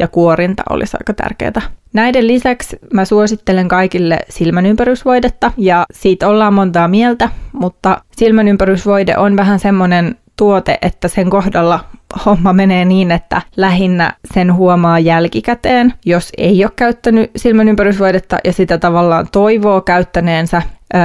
ja 0.00 0.08
kuorinta 0.08 0.62
olisi 0.70 0.96
aika 1.00 1.14
tärkeää. 1.14 1.62
Näiden 1.92 2.26
lisäksi 2.26 2.78
mä 2.92 3.04
suosittelen 3.04 3.68
kaikille 3.68 4.18
silmänympärysvoidetta 4.28 5.52
ja 5.56 5.86
siitä 5.92 6.28
ollaan 6.28 6.54
montaa 6.54 6.88
mieltä, 6.88 7.28
mutta 7.52 8.02
silmänympärysvoide 8.16 9.16
on 9.16 9.36
vähän 9.36 9.58
semmoinen 9.58 10.16
tuote, 10.36 10.78
että 10.82 11.08
sen 11.08 11.30
kohdalla 11.30 11.80
homma 12.26 12.52
menee 12.52 12.84
niin, 12.84 13.10
että 13.10 13.42
lähinnä 13.56 14.14
sen 14.34 14.54
huomaa 14.54 14.98
jälkikäteen, 14.98 15.94
jos 16.06 16.32
ei 16.38 16.64
ole 16.64 16.72
käyttänyt 16.76 17.30
silmänympärysvoidetta 17.36 18.38
ja 18.44 18.52
sitä 18.52 18.78
tavallaan 18.78 19.26
toivoo 19.32 19.80
käyttäneensä 19.80 20.62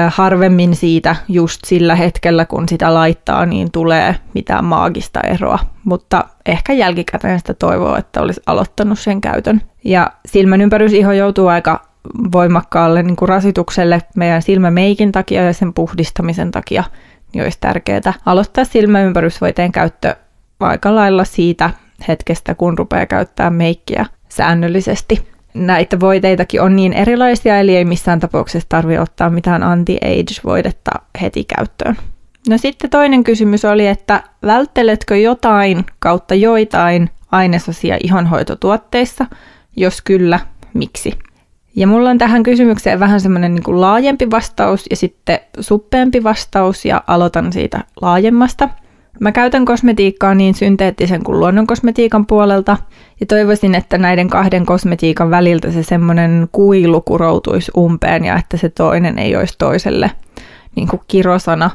harvemmin 0.09 0.75
siitä 0.75 1.15
just 1.27 1.61
sillä 1.65 1.95
hetkellä, 1.95 2.45
kun 2.45 2.69
sitä 2.69 2.93
laittaa, 2.93 3.45
niin 3.45 3.71
tulee 3.71 4.15
mitään 4.33 4.65
maagista 4.65 5.19
eroa. 5.21 5.59
Mutta 5.83 6.25
ehkä 6.45 6.73
jälkikäteen 6.73 7.39
sitä 7.39 7.53
toivoo, 7.53 7.95
että 7.95 8.21
olisi 8.21 8.41
aloittanut 8.45 8.99
sen 8.99 9.21
käytön. 9.21 9.61
Ja 9.83 10.11
silmänympärysiho 10.25 11.11
joutuu 11.11 11.47
aika 11.47 11.81
voimakkaalle 12.31 13.03
niin 13.03 13.15
kuin 13.15 13.29
rasitukselle 13.29 14.01
meidän 14.15 14.41
silmämeikin 14.41 15.11
takia 15.11 15.43
ja 15.43 15.53
sen 15.53 15.73
puhdistamisen 15.73 16.51
takia, 16.51 16.83
niin 17.33 17.43
olisi 17.43 17.57
tärkeää 17.61 18.13
aloittaa 18.25 18.65
silmäympärysvoiteen 18.65 19.71
käyttö 19.71 20.15
aika 20.59 20.95
lailla 20.95 21.23
siitä 21.23 21.69
hetkestä, 22.07 22.55
kun 22.55 22.77
rupeaa 22.77 23.05
käyttää 23.05 23.49
meikkiä 23.49 24.05
säännöllisesti 24.29 25.34
näitä 25.55 25.99
voiteitakin 25.99 26.61
on 26.61 26.75
niin 26.75 26.93
erilaisia, 26.93 27.59
eli 27.59 27.75
ei 27.75 27.85
missään 27.85 28.19
tapauksessa 28.19 28.69
tarvitse 28.69 29.01
ottaa 29.01 29.29
mitään 29.29 29.63
anti-age-voidetta 29.63 30.91
heti 31.21 31.43
käyttöön. 31.43 31.97
No 32.49 32.57
sitten 32.57 32.89
toinen 32.89 33.23
kysymys 33.23 33.65
oli, 33.65 33.87
että 33.87 34.23
vältteletkö 34.45 35.17
jotain 35.17 35.85
kautta 35.99 36.35
joitain 36.35 37.09
ainesosia 37.31 37.97
ihonhoitotuotteissa? 38.03 39.25
Jos 39.75 40.01
kyllä, 40.01 40.39
miksi? 40.73 41.13
Ja 41.75 41.87
mulla 41.87 42.09
on 42.09 42.17
tähän 42.17 42.43
kysymykseen 42.43 42.99
vähän 42.99 43.21
semmoinen 43.21 43.55
niin 43.55 43.63
kuin 43.63 43.81
laajempi 43.81 44.31
vastaus 44.31 44.85
ja 44.89 44.95
sitten 44.95 45.39
suppeempi 45.59 46.23
vastaus 46.23 46.85
ja 46.85 47.03
aloitan 47.07 47.53
siitä 47.53 47.83
laajemmasta– 48.01 48.69
Mä 49.19 49.31
käytän 49.31 49.65
kosmetiikkaa 49.65 50.35
niin 50.35 50.53
synteettisen 50.53 51.23
kuin 51.23 51.39
luonnonkosmetiikan 51.39 52.25
puolelta 52.25 52.77
ja 53.19 53.25
toivoisin, 53.25 53.75
että 53.75 53.97
näiden 53.97 54.29
kahden 54.29 54.65
kosmetiikan 54.65 55.29
väliltä 55.29 55.71
se 55.71 55.83
semmoinen 55.83 56.49
kuilu 56.51 57.01
kuroutuisi 57.01 57.71
umpeen 57.77 58.25
ja 58.25 58.37
että 58.37 58.57
se 58.57 58.69
toinen 58.69 59.19
ei 59.19 59.35
olisi 59.35 59.55
toiselle 59.57 60.11
niin 60.75 60.87
kuin 60.87 61.01
kirosana, 61.07 61.69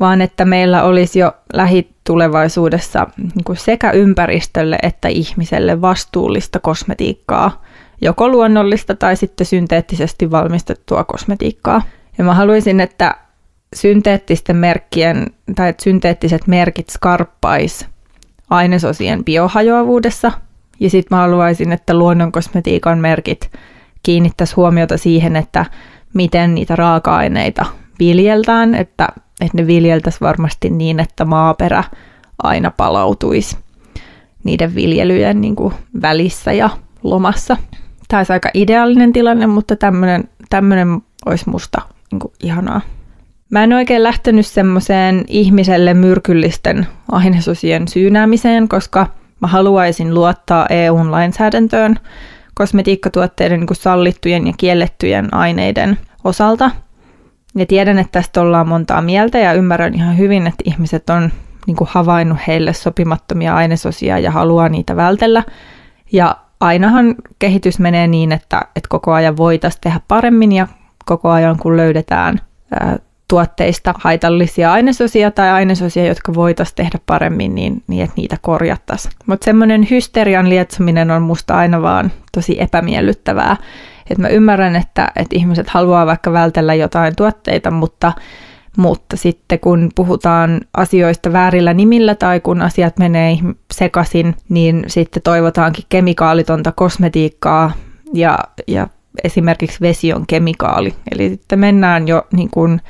vaan 0.00 0.20
että 0.20 0.44
meillä 0.44 0.82
olisi 0.82 1.18
jo 1.18 1.32
lähitulevaisuudessa 1.52 3.06
niin 3.18 3.44
kuin 3.44 3.56
sekä 3.56 3.90
ympäristölle 3.90 4.78
että 4.82 5.08
ihmiselle 5.08 5.80
vastuullista 5.80 6.60
kosmetiikkaa, 6.60 7.62
joko 8.00 8.28
luonnollista 8.28 8.94
tai 8.94 9.16
sitten 9.16 9.46
synteettisesti 9.46 10.30
valmistettua 10.30 11.04
kosmetiikkaa. 11.04 11.82
Ja 12.18 12.24
mä 12.24 12.34
haluaisin, 12.34 12.80
että 12.80 13.14
synteettisten 13.76 14.56
merkkien 14.56 15.26
tai 15.56 15.74
synteettiset 15.82 16.46
merkit 16.46 16.90
skarppais 16.90 17.86
ainesosien 18.50 19.24
biohajoavuudessa. 19.24 20.32
Ja 20.80 20.90
sitten 20.90 21.16
mä 21.18 21.22
haluaisin, 21.22 21.72
että 21.72 21.94
luonnonkosmetiikan 21.94 22.98
merkit 22.98 23.50
kiinnittäisi 24.02 24.54
huomiota 24.54 24.96
siihen, 24.96 25.36
että 25.36 25.66
miten 26.14 26.54
niitä 26.54 26.76
raaka-aineita 26.76 27.66
viljeltään, 27.98 28.74
että, 28.74 29.08
että 29.40 29.56
ne 29.56 29.66
viljeltäisiin 29.66 30.20
varmasti 30.20 30.70
niin, 30.70 31.00
että 31.00 31.24
maaperä 31.24 31.84
aina 32.42 32.70
palautuisi 32.70 33.56
niiden 34.44 34.74
viljelyjen 34.74 35.40
niin 35.40 35.56
kuin 35.56 35.74
välissä 36.02 36.52
ja 36.52 36.70
lomassa. 37.02 37.56
Tämä 38.08 38.20
olisi 38.20 38.32
aika 38.32 38.50
ideaalinen 38.54 39.12
tilanne, 39.12 39.46
mutta 39.46 39.76
tämmöinen 40.50 41.02
olisi 41.26 41.50
musta 41.50 41.82
niin 42.12 42.20
kuin 42.20 42.32
ihanaa. 42.42 42.80
Mä 43.50 43.64
en 43.64 43.72
oikein 43.72 44.02
lähtenyt 44.02 44.46
semmoiseen 44.46 45.24
ihmiselle 45.28 45.94
myrkyllisten 45.94 46.86
ainesosien 47.12 47.88
syynäämiseen, 47.88 48.68
koska 48.68 49.06
mä 49.40 49.48
haluaisin 49.48 50.14
luottaa 50.14 50.66
EUn 50.66 51.10
lainsäädäntöön 51.10 51.96
kosmetiikkatuotteiden 52.54 53.60
niin 53.60 53.66
kuin 53.66 53.76
sallittujen 53.76 54.46
ja 54.46 54.52
kiellettyjen 54.56 55.34
aineiden 55.34 55.98
osalta. 56.24 56.70
Ja 57.54 57.66
tiedän, 57.66 57.98
että 57.98 58.12
tästä 58.12 58.40
ollaan 58.40 58.68
montaa 58.68 59.02
mieltä 59.02 59.38
ja 59.38 59.52
ymmärrän 59.52 59.94
ihan 59.94 60.18
hyvin, 60.18 60.46
että 60.46 60.64
ihmiset 60.64 61.10
on 61.10 61.32
niin 61.66 61.76
kuin 61.76 61.90
havainnut 61.92 62.38
heille 62.46 62.72
sopimattomia 62.72 63.54
ainesosia 63.54 64.18
ja 64.18 64.30
haluaa 64.30 64.68
niitä 64.68 64.96
vältellä. 64.96 65.44
Ja 66.12 66.36
ainahan 66.60 67.14
kehitys 67.38 67.78
menee 67.78 68.06
niin, 68.06 68.32
että, 68.32 68.60
että 68.76 68.88
koko 68.88 69.12
ajan 69.12 69.36
voitaisiin 69.36 69.80
tehdä 69.80 70.00
paremmin 70.08 70.52
ja 70.52 70.68
koko 71.04 71.28
ajan 71.28 71.58
kun 71.58 71.76
löydetään 71.76 72.40
tuotteista 73.30 73.94
haitallisia 73.98 74.72
ainesosia 74.72 75.30
tai 75.30 75.50
ainesosia, 75.50 76.06
jotka 76.06 76.34
voitaisiin 76.34 76.76
tehdä 76.76 76.98
paremmin, 77.06 77.54
niin, 77.54 77.82
niin 77.86 78.04
että 78.04 78.14
niitä 78.16 78.36
korjattaisiin. 78.42 79.14
Mutta 79.26 79.44
semmoinen 79.44 79.86
hysterian 79.90 80.48
lietsominen 80.48 81.10
on 81.10 81.22
musta 81.22 81.56
aina 81.56 81.82
vaan 81.82 82.12
tosi 82.32 82.60
epämiellyttävää. 82.60 83.56
Et 84.10 84.18
mä 84.18 84.28
ymmärrän, 84.28 84.76
että, 84.76 85.12
että 85.16 85.36
ihmiset 85.36 85.68
haluaa 85.68 86.06
vaikka 86.06 86.32
vältellä 86.32 86.74
jotain 86.74 87.16
tuotteita, 87.16 87.70
mutta, 87.70 88.12
mutta 88.76 89.16
sitten 89.16 89.60
kun 89.60 89.90
puhutaan 89.94 90.60
asioista 90.76 91.32
väärillä 91.32 91.74
nimillä 91.74 92.14
tai 92.14 92.40
kun 92.40 92.62
asiat 92.62 92.98
menee 92.98 93.38
sekaisin, 93.72 94.36
niin 94.48 94.84
sitten 94.86 95.22
toivotaankin 95.22 95.84
kemikaalitonta 95.88 96.72
kosmetiikkaa 96.72 97.72
ja, 98.14 98.38
ja 98.66 98.88
esimerkiksi 99.24 99.80
vesi 99.80 100.12
on 100.12 100.26
kemikaali. 100.26 100.94
Eli 101.12 101.28
sitten 101.28 101.58
mennään 101.58 102.08
jo 102.08 102.26
niin 102.32 102.50
kuin 102.50 102.80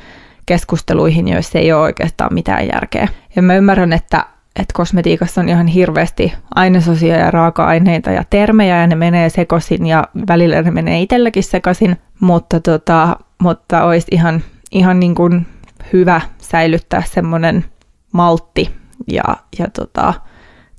keskusteluihin, 0.50 1.28
joissa 1.28 1.58
ei 1.58 1.72
ole 1.72 1.82
oikeastaan 1.82 2.34
mitään 2.34 2.68
järkeä. 2.72 3.08
Ja 3.36 3.42
mä 3.42 3.56
ymmärrän, 3.56 3.92
että, 3.92 4.26
että 4.56 4.72
kosmetiikassa 4.74 5.40
on 5.40 5.48
ihan 5.48 5.66
hirveästi 5.66 6.32
ainesosia 6.54 7.16
ja 7.16 7.30
raaka-aineita 7.30 8.10
ja 8.10 8.24
termejä 8.30 8.80
ja 8.80 8.86
ne 8.86 8.94
menee 8.94 9.28
sekaisin 9.28 9.86
ja 9.86 10.04
välillä 10.28 10.62
ne 10.62 10.70
menee 10.70 11.00
itselläkin 11.00 11.42
sekaisin, 11.42 11.96
mutta, 12.20 12.60
tota, 12.60 13.16
mutta 13.42 13.84
olisi 13.84 14.06
ihan, 14.10 14.42
ihan 14.72 15.00
niin 15.00 15.14
kuin 15.14 15.46
hyvä 15.92 16.20
säilyttää 16.38 17.02
semmoinen 17.06 17.64
maltti 18.12 18.70
ja, 19.12 19.24
ja 19.58 19.66
tota, 19.72 20.14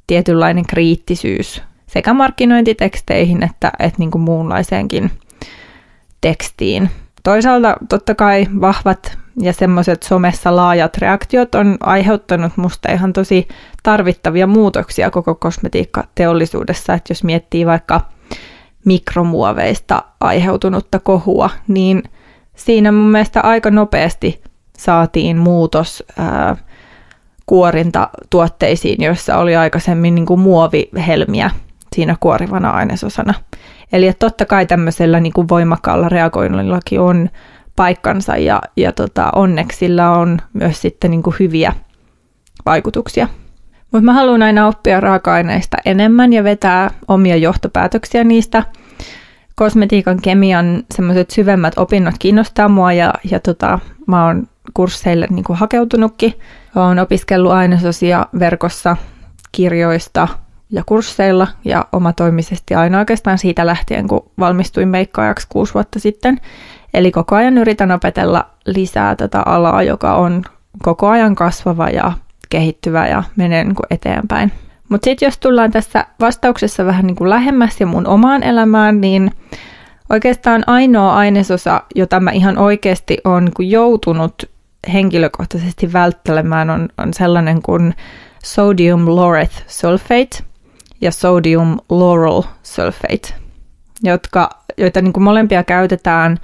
tietynlainen 0.08 0.66
kriittisyys 0.66 1.64
sekä 1.88 2.14
markkinointiteksteihin 2.14 3.44
että, 3.44 3.72
että 3.80 4.00
niin 4.00 4.12
kuin 4.12 4.22
muunlaiseenkin 4.22 5.12
tekstiin. 6.22 6.90
Toisaalta 7.24 7.76
totta 7.90 8.16
kai 8.16 8.48
vahvat 8.62 9.21
ja 9.40 9.54
semmoiset 9.54 10.04
somessa 10.04 10.56
laajat 10.56 10.98
reaktiot 10.98 11.56
on 11.56 11.78
aiheuttanut 11.80 12.58
musta 12.58 12.92
ihan 12.92 13.14
tosi 13.14 13.48
tarvittavia 13.84 14.48
muutoksia 14.48 15.12
koko 15.12 15.36
kosmetiikkateollisuudessa, 15.36 16.94
että 16.94 17.12
jos 17.12 17.24
miettii 17.24 17.66
vaikka 17.66 18.02
mikromuoveista 18.86 20.04
aiheutunutta 20.20 21.00
kohua, 21.00 21.50
niin 21.68 22.04
siinä 22.56 22.92
mun 22.92 23.12
mielestä 23.12 23.42
aika 23.42 23.72
nopeasti 23.72 24.42
saatiin 24.78 25.38
muutos 25.38 26.04
ää, 26.18 26.56
kuorintatuotteisiin, 27.46 29.04
joissa 29.04 29.38
oli 29.38 29.56
aikaisemmin 29.56 30.16
niin 30.16 30.26
kuin 30.26 30.40
muovihelmiä 30.40 31.52
siinä 31.96 32.16
kuorivana 32.20 32.70
ainesosana. 32.70 33.34
Eli 33.94 34.08
että 34.08 34.26
totta 34.26 34.46
kai 34.46 34.66
tämmöisellä 34.66 35.20
niin 35.20 35.34
kuin 35.34 35.50
voimakkaalla 35.50 36.10
reagoinnillakin 36.10 37.00
on 37.00 37.30
paikkansa 37.76 38.38
ja, 38.38 38.62
ja 38.78 38.92
tota, 38.92 39.30
onneksi 39.36 39.78
sillä 39.78 40.12
on 40.12 40.38
myös 40.54 40.82
sitten 40.82 41.12
niin 41.12 41.24
kuin 41.24 41.36
hyviä 41.40 41.74
vaikutuksia. 42.66 43.28
Mutta 43.92 44.06
mä 44.06 44.14
haluan 44.14 44.44
aina 44.44 44.68
oppia 44.68 45.00
raaka-aineista 45.00 45.78
enemmän 45.86 46.34
ja 46.34 46.44
vetää 46.44 46.92
omia 47.08 47.36
johtopäätöksiä 47.36 48.24
niistä. 48.24 48.64
Kosmetiikan 49.56 50.22
kemian 50.22 50.84
semmoiset 50.94 51.30
syvemmät 51.30 51.74
opinnot 51.78 52.16
kiinnostaa 52.20 52.68
mua 52.68 52.94
ja, 52.94 53.14
ja 53.32 53.40
tota, 53.40 53.80
mä 54.08 54.26
oon 54.26 54.48
kursseille 54.74 55.28
niin 55.30 55.44
kuin 55.44 55.60
hakeutunutkin. 55.60 56.34
Olen 56.76 57.00
opiskellut 57.00 57.52
ainesosia 57.52 58.26
verkossa 58.40 58.98
kirjoista 59.52 60.28
ja 60.70 60.84
kursseilla 60.86 61.48
ja 61.66 61.86
omatoimisesti 61.92 62.76
aina 62.76 63.00
oikeastaan 63.00 63.38
siitä 63.38 63.66
lähtien, 63.66 64.08
kun 64.08 64.32
valmistuin 64.40 64.88
meikkaajaksi 64.88 65.48
kuusi 65.50 65.74
vuotta 65.74 66.00
sitten. 66.00 66.38
Eli 66.94 67.12
koko 67.12 67.36
ajan 67.36 67.58
yritän 67.58 67.92
opetella 67.92 68.46
lisää 68.66 69.16
tätä 69.16 69.42
alaa, 69.42 69.84
joka 69.84 70.16
on 70.16 70.44
koko 70.82 71.08
ajan 71.08 71.36
kasvava 71.36 71.90
ja 71.90 72.12
kehittyvä 72.50 73.08
ja 73.08 73.24
menee 73.36 73.64
niin 73.64 73.76
kuin 73.76 73.88
eteenpäin. 73.92 74.52
Mutta 74.90 75.06
sitten 75.06 75.28
jos 75.28 75.38
tullaan 75.38 75.72
tässä 75.72 76.06
vastauksessa 76.20 76.86
vähän 76.86 77.08
niin 77.08 77.16
kuin 77.16 77.30
lähemmäs 77.30 77.80
ja 77.80 77.86
mun 77.86 78.08
omaan 78.08 78.44
elämään, 78.44 79.02
niin 79.02 79.32
oikeastaan 80.10 80.64
ainoa 80.68 81.16
ainesosa, 81.16 81.82
jota 81.96 82.20
mä 82.20 82.32
ihan 82.32 82.58
oikeasti 82.58 83.18
on 83.24 83.50
niin 83.60 83.70
joutunut 83.70 84.44
henkilökohtaisesti 84.94 85.94
välttelemään, 85.94 86.70
on, 86.70 86.90
on 86.98 87.14
sellainen 87.14 87.62
kuin 87.62 87.94
sodium 88.44 89.16
laureth 89.16 89.64
sulfate 89.68 90.44
ja 91.02 91.12
sodium 91.12 91.78
lauryl 91.90 92.42
sulfate, 92.64 93.34
jotka, 94.04 94.50
joita 94.78 95.02
niin 95.02 95.14
kuin 95.14 95.24
molempia 95.24 95.64
käytetään 95.64 96.38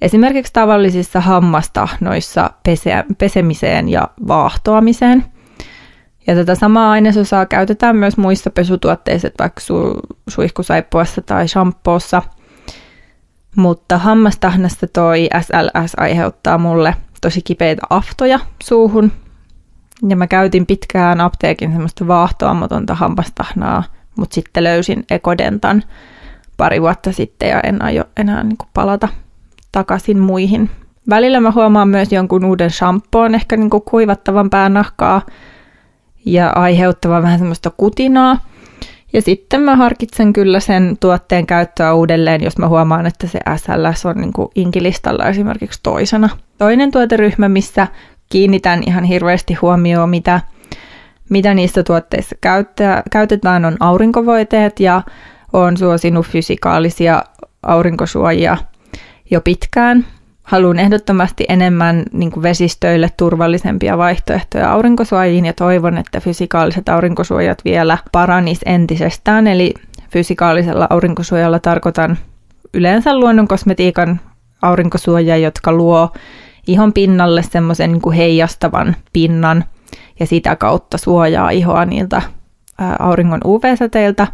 esimerkiksi 0.00 0.52
tavallisissa 0.52 1.20
hammastahnoissa 1.20 2.50
pese, 2.62 3.04
pesemiseen 3.18 3.88
ja 3.88 4.08
vaahtoamiseen. 4.28 5.24
Ja 6.26 6.34
tätä 6.34 6.54
samaa 6.54 6.90
ainesosaa 6.90 7.46
käytetään 7.46 7.96
myös 7.96 8.16
muissa 8.16 8.50
pesutuotteissa, 8.50 9.28
vaikka 9.38 9.60
su, 9.60 9.92
suihkusaippuassa 10.28 11.22
tai 11.22 11.48
shampoossa. 11.48 12.22
Mutta 13.56 13.98
hammastahnasta 13.98 14.86
toi 14.86 15.28
SLS 15.40 15.92
aiheuttaa 15.96 16.58
mulle 16.58 16.96
tosi 17.20 17.42
kipeitä 17.42 17.82
aftoja 17.90 18.40
suuhun. 18.62 19.12
Ja 20.08 20.16
mä 20.16 20.26
käytin 20.26 20.66
pitkään 20.66 21.20
apteekin 21.20 21.72
semmoista 21.72 22.06
vaahtoamatonta 22.06 22.94
hammastahnaa, 22.94 23.84
mutta 24.16 24.34
sitten 24.34 24.64
löysin 24.64 25.04
ekodentan 25.10 25.82
pari 26.56 26.82
vuotta 26.82 27.12
sitten 27.12 27.48
ja 27.48 27.60
en 27.60 27.82
aio 27.82 28.04
enää 28.16 28.44
niin 28.44 28.58
palata 28.74 29.08
takaisin 29.74 30.18
muihin. 30.18 30.70
Välillä 31.10 31.40
mä 31.40 31.50
huomaan 31.50 31.88
myös 31.88 32.12
jonkun 32.12 32.44
uuden 32.44 32.70
shampoon, 32.70 33.34
ehkä 33.34 33.56
niin 33.56 33.70
kuivattavan 33.70 34.50
päänahkaa 34.50 35.22
ja 36.26 36.50
aiheuttavan 36.50 37.22
vähän 37.22 37.38
semmoista 37.38 37.70
kutinaa. 37.76 38.38
Ja 39.12 39.22
sitten 39.22 39.60
mä 39.60 39.76
harkitsen 39.76 40.32
kyllä 40.32 40.60
sen 40.60 40.96
tuotteen 41.00 41.46
käyttöä 41.46 41.94
uudelleen, 41.94 42.44
jos 42.44 42.58
mä 42.58 42.68
huomaan, 42.68 43.06
että 43.06 43.26
se 43.26 43.38
SLS 43.56 44.06
on 44.06 44.16
niin 44.16 44.32
kuin 44.32 44.48
inkilistalla 44.54 45.28
esimerkiksi 45.28 45.80
toisena. 45.82 46.28
Toinen 46.58 46.90
tuoteryhmä, 46.90 47.48
missä 47.48 47.86
kiinnitän 48.28 48.82
ihan 48.86 49.04
hirveästi 49.04 49.54
huomioon, 49.54 50.10
mitä, 50.10 50.40
mitä 51.30 51.54
niistä 51.54 51.82
tuotteissa 51.82 52.36
käyttää, 52.40 53.02
käytetään, 53.10 53.64
on 53.64 53.76
aurinkovoiteet 53.80 54.80
ja 54.80 55.02
on 55.52 55.76
suosinut 55.76 56.26
fysikaalisia 56.26 57.22
aurinkosuojia 57.62 58.56
jo 59.30 59.40
pitkään. 59.40 60.06
Haluan 60.42 60.78
ehdottomasti 60.78 61.44
enemmän 61.48 62.02
niin 62.12 62.30
kuin 62.30 62.42
vesistöille 62.42 63.10
turvallisempia 63.16 63.98
vaihtoehtoja 63.98 64.72
aurinkosuojiin 64.72 65.44
ja 65.44 65.52
toivon, 65.52 65.98
että 65.98 66.20
fysikaaliset 66.20 66.88
aurinkosuojat 66.88 67.64
vielä 67.64 67.98
paranis 68.12 68.60
entisestään. 68.66 69.46
Eli 69.46 69.74
fysikaalisella 70.10 70.86
aurinkosuojalla 70.90 71.58
tarkoitan 71.58 72.18
yleensä 72.74 73.18
luonnon 73.18 73.48
kosmetiikan 73.48 74.20
aurinkosuojia, 74.62 75.36
jotka 75.36 75.72
luo 75.72 76.12
ihon 76.66 76.92
pinnalle 76.92 77.42
semmoisen 77.42 77.92
niin 77.92 78.12
heijastavan 78.12 78.96
pinnan 79.12 79.64
ja 80.20 80.26
sitä 80.26 80.56
kautta 80.56 80.98
suojaa 80.98 81.50
ihoa 81.50 81.84
niiltä 81.84 82.22
auringon 82.98 83.40
UV-säteiltä 83.44 84.26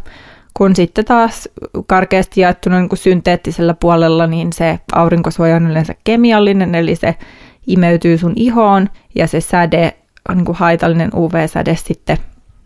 kun 0.53 0.75
sitten 0.75 1.05
taas 1.05 1.49
karkeasti 1.87 2.41
jaettuna 2.41 2.79
niin 2.79 2.89
kuin 2.89 2.99
synteettisellä 2.99 3.73
puolella, 3.73 4.27
niin 4.27 4.53
se 4.53 4.79
aurinkosuoja 4.93 5.55
on 5.55 5.67
yleensä 5.67 5.95
kemiallinen, 6.03 6.75
eli 6.75 6.95
se 6.95 7.15
imeytyy 7.67 8.17
sun 8.17 8.33
ihoon 8.35 8.89
ja 9.15 9.27
se 9.27 9.41
säde, 9.41 9.93
niin 10.35 10.45
kuin 10.45 10.55
haitallinen 10.55 11.09
UV-säde 11.15 11.75
sitten 11.75 12.17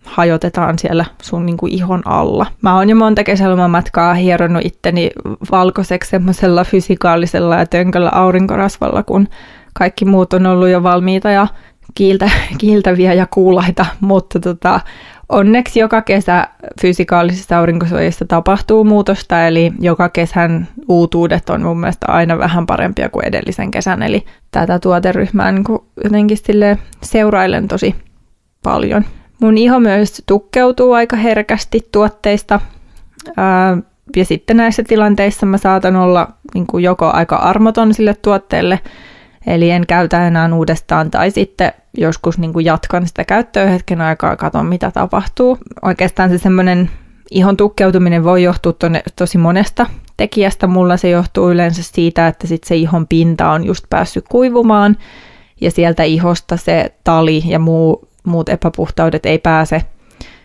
hajotetaan 0.06 0.80
siellä 0.80 1.06
sun 1.22 1.46
niin 1.46 1.58
kuin 1.58 1.74
ihon 1.74 2.02
alla. 2.06 2.46
Mä 2.62 2.76
oon 2.76 2.90
jo 2.90 2.96
monta 2.96 3.24
kesälomamatkaa 3.24 4.14
hieronnut 4.14 4.66
itteni 4.66 5.12
valkoiseksi 5.52 6.10
semmoisella 6.10 6.64
fysikaalisella 6.64 7.56
ja 7.56 7.66
tönköllä 7.66 8.10
aurinkorasvalla, 8.10 9.04
kun 9.04 9.28
kaikki 9.74 10.06
muut 10.06 10.34
on 10.34 10.46
ollut 10.46 10.70
jo 10.70 10.84
valmiita 10.84 11.30
ja 11.30 11.48
kiiltä, 11.96 12.30
kiiltäviä 12.62 13.14
ja 13.14 13.28
kuulaita, 13.34 13.86
mutta 14.00 14.40
tota, 14.40 14.80
Onneksi 15.30 15.80
joka 15.80 16.02
kesä 16.02 16.48
fysikaalisissa 16.82 17.58
aurinkosuojissa 17.58 18.26
tapahtuu 18.26 18.84
muutosta, 18.84 19.48
eli 19.48 19.74
joka 19.80 20.10
kesän 20.10 20.68
uutuudet 20.90 21.50
on 21.50 21.62
mun 21.62 21.80
mielestä 21.80 22.06
aina 22.10 22.38
vähän 22.38 22.66
parempia 22.66 23.10
kuin 23.10 23.26
edellisen 23.26 23.72
kesän, 23.72 24.04
eli 24.04 24.26
tätä 24.52 24.80
tuoteryhmää 24.80 25.52
niin 25.52 25.64
jotenkin 26.04 26.38
sille 26.38 26.78
seurailen 27.02 27.68
tosi 27.68 27.96
paljon. 28.64 29.06
Mun 29.42 29.58
iho 29.58 29.80
myös 29.80 30.24
tukkeutuu 30.26 30.94
aika 30.94 31.16
herkästi 31.16 31.88
tuotteista, 31.92 32.60
ja 34.16 34.26
sitten 34.26 34.58
näissä 34.58 34.84
tilanteissa 34.88 35.46
mä 35.46 35.58
saatan 35.58 35.96
olla 35.96 36.28
niin 36.54 36.68
kuin 36.68 36.84
joko 36.84 37.12
aika 37.14 37.36
armoton 37.36 37.94
sille 37.94 38.16
tuotteelle, 38.22 38.80
eli 39.48 39.72
en 39.72 39.88
käytä 39.88 40.28
enää 40.28 40.56
uudestaan, 40.56 41.12
tai 41.12 41.32
sitten 41.32 41.74
joskus 41.98 42.38
niin 42.38 42.54
kuin 42.54 42.66
jatkan 42.66 43.08
sitä 43.08 43.24
käyttöä 43.24 43.70
hetken 43.70 44.02
aikaa, 44.02 44.36
katon 44.36 44.66
mitä 44.66 44.92
tapahtuu. 44.92 45.58
Oikeastaan 45.82 46.30
se 46.30 46.38
semmoinen 46.38 46.90
ihon 47.32 47.58
tukkeutuminen 47.58 48.24
voi 48.24 48.44
johtua 48.44 48.74
tonne, 48.74 49.04
tosi 49.16 49.38
monesta 49.38 49.86
tekijästä. 50.18 50.68
Mulla 50.68 50.98
se 50.98 51.10
johtuu 51.10 51.52
yleensä 51.52 51.84
siitä, 51.84 52.28
että 52.28 52.48
sit 52.48 52.64
se 52.64 52.76
ihon 52.76 53.08
pinta 53.08 53.52
on 53.52 53.66
just 53.66 53.86
päässyt 53.90 54.26
kuivumaan 54.30 54.98
ja 55.62 55.72
sieltä 55.72 56.04
ihosta 56.04 56.58
se 56.58 56.94
tali 57.04 57.44
ja 57.46 57.60
muu, 57.60 58.08
muut 58.24 58.50
epäpuhtaudet 58.50 59.26
ei 59.26 59.40
pääse 59.40 59.82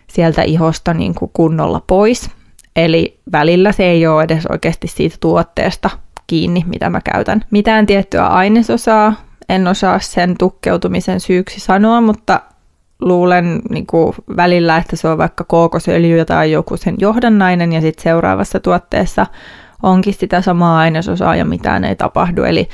sieltä 0.07 0.41
ihosta 0.41 0.93
niin 0.93 1.15
kuin 1.15 1.31
kunnolla 1.33 1.81
pois. 1.87 2.29
Eli 2.75 3.19
välillä 3.31 3.71
se 3.71 3.83
ei 3.83 4.07
ole 4.07 4.23
edes 4.23 4.45
oikeasti 4.45 4.87
siitä 4.87 5.15
tuotteesta 5.19 5.89
kiinni, 6.31 6.63
mitä 6.67 6.89
mä 6.89 7.01
käytän. 7.01 7.41
Mitään 7.51 7.85
tiettyä 7.85 8.27
ainesosaa 8.27 9.13
en 9.49 9.67
osaa 9.67 9.99
sen 9.99 10.35
tukkeutumisen 10.39 11.19
syyksi 11.19 11.59
sanoa, 11.59 12.01
mutta 12.01 12.41
luulen 13.01 13.61
niin 13.69 13.85
kuin 13.85 14.15
välillä, 14.37 14.77
että 14.77 14.95
se 14.95 15.07
on 15.07 15.17
vaikka 15.17 15.43
kookosöljy 15.43 16.25
tai 16.25 16.51
joku 16.51 16.77
sen 16.77 16.95
johdannainen 16.99 17.73
ja 17.73 17.81
sitten 17.81 18.03
seuraavassa 18.03 18.59
tuotteessa 18.59 19.25
onkin 19.83 20.13
sitä 20.13 20.41
samaa 20.41 20.77
ainesosaa 20.77 21.35
ja 21.35 21.45
mitään 21.45 21.83
ei 21.83 21.95
tapahdu. 21.95 22.43
Eli 22.43 22.69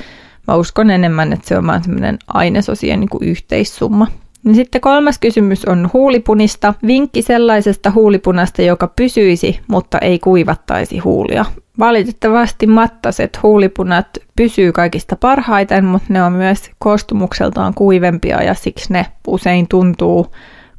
mä 0.48 0.54
uskon 0.54 0.90
enemmän, 0.90 1.32
että 1.32 1.48
se 1.48 1.58
on 1.58 1.66
vain 1.66 1.82
semmoinen 1.82 2.18
ainesosien 2.26 3.00
niin 3.00 3.10
kuin 3.10 3.24
yhteissumma. 3.24 4.06
Ja 4.44 4.54
sitten 4.54 4.80
kolmas 4.80 5.18
kysymys 5.18 5.64
on 5.64 5.90
huulipunista. 5.92 6.74
Vinkki 6.86 7.22
sellaisesta 7.22 7.90
huulipunasta, 7.90 8.62
joka 8.62 8.86
pysyisi, 8.86 9.60
mutta 9.68 9.98
ei 9.98 10.18
kuivattaisi 10.18 10.98
huulia. 10.98 11.44
Valitettavasti 11.78 12.66
mattaset 12.66 13.42
huulipunat 13.42 14.06
pysyy 14.36 14.72
kaikista 14.72 15.16
parhaiten, 15.16 15.84
mutta 15.84 16.12
ne 16.12 16.22
on 16.22 16.32
myös 16.32 16.70
koostumukseltaan 16.78 17.74
kuivempia 17.74 18.42
ja 18.42 18.54
siksi 18.54 18.92
ne 18.92 19.06
usein 19.26 19.68
tuntuu 19.68 20.26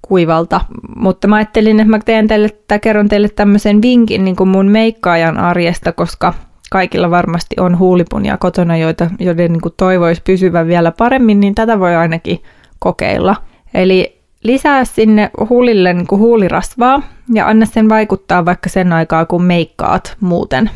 kuivalta. 0.02 0.62
Mutta 0.96 1.28
mä 1.28 1.36
ajattelin, 1.36 1.80
että 1.80 1.90
mä 1.90 2.00
teen 2.06 2.28
teille, 2.28 2.50
tai 2.68 2.80
kerron 2.80 3.10
teille 3.10 3.30
tämmöisen 3.30 3.82
vinkin 3.82 4.26
niin 4.26 4.36
kuin 4.36 4.50
mun 4.50 4.66
meikkaajan 4.66 5.38
arjesta, 5.38 5.92
koska 5.92 6.34
kaikilla 6.72 7.12
varmasti 7.12 7.56
on 7.60 7.80
huulipunia 7.80 8.38
kotona, 8.38 8.78
joita, 8.78 9.10
joiden 9.20 9.52
niin 9.52 9.74
toivoisi 9.78 10.22
pysyvän 10.26 10.68
vielä 10.68 10.92
paremmin, 10.92 11.40
niin 11.40 11.56
tätä 11.56 11.80
voi 11.80 11.96
ainakin 11.96 12.44
kokeilla. 12.80 13.36
Eli 13.74 14.20
lisää 14.44 14.86
sinne 14.86 15.32
huulille 15.50 15.94
niin 15.94 16.08
kuin 16.08 16.20
huulirasvaa 16.20 17.02
ja 17.34 17.48
anna 17.48 17.66
sen 17.66 17.90
vaikuttaa 17.90 18.46
vaikka 18.46 18.70
sen 18.70 18.94
aikaa, 18.94 19.26
kun 19.26 19.44
meikkaat 19.44 20.18
muuten. 20.20 20.70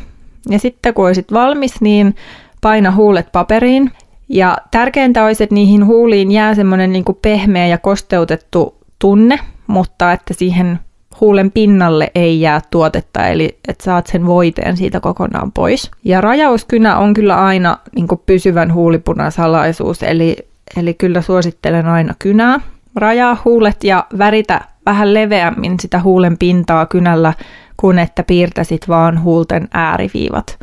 Ja 0.49 0.59
sitten 0.59 0.93
kun 0.93 1.05
olisit 1.05 1.33
valmis, 1.33 1.81
niin 1.81 2.15
paina 2.61 2.91
huulet 2.91 3.31
paperiin. 3.31 3.91
Ja 4.29 4.57
tärkeintä 4.71 5.25
olisi, 5.25 5.43
että 5.43 5.55
niihin 5.55 5.85
huuliin 5.85 6.31
jää 6.31 6.55
semmoinen 6.55 6.91
niin 6.91 7.05
pehmeä 7.21 7.67
ja 7.67 7.77
kosteutettu 7.77 8.77
tunne, 8.99 9.39
mutta 9.67 10.11
että 10.11 10.33
siihen 10.33 10.79
huulen 11.21 11.51
pinnalle 11.51 12.11
ei 12.15 12.41
jää 12.41 12.61
tuotetta, 12.71 13.27
eli 13.27 13.57
että 13.67 13.83
saat 13.83 14.07
sen 14.07 14.25
voiteen 14.25 14.77
siitä 14.77 14.99
kokonaan 14.99 15.51
pois. 15.51 15.91
Ja 16.03 16.21
rajauskynä 16.21 16.97
on 16.97 17.13
kyllä 17.13 17.45
aina 17.45 17.77
niin 17.95 18.07
pysyvän 18.25 18.73
huulipunan 18.73 19.31
salaisuus, 19.31 20.03
eli, 20.03 20.35
eli 20.77 20.93
kyllä 20.93 21.21
suosittelen 21.21 21.85
aina 21.85 22.13
kynää. 22.19 22.59
Rajaa 22.95 23.37
huulet 23.45 23.83
ja 23.83 24.05
väritä 24.17 24.61
vähän 24.85 25.13
leveämmin 25.13 25.79
sitä 25.79 25.99
huulen 25.99 26.37
pintaa 26.37 26.85
kynällä, 26.85 27.33
kun 27.77 27.99
että 27.99 28.23
piirtäisit 28.23 28.87
vaan 28.87 29.23
huulten 29.23 29.67
ääriviivat. 29.73 30.59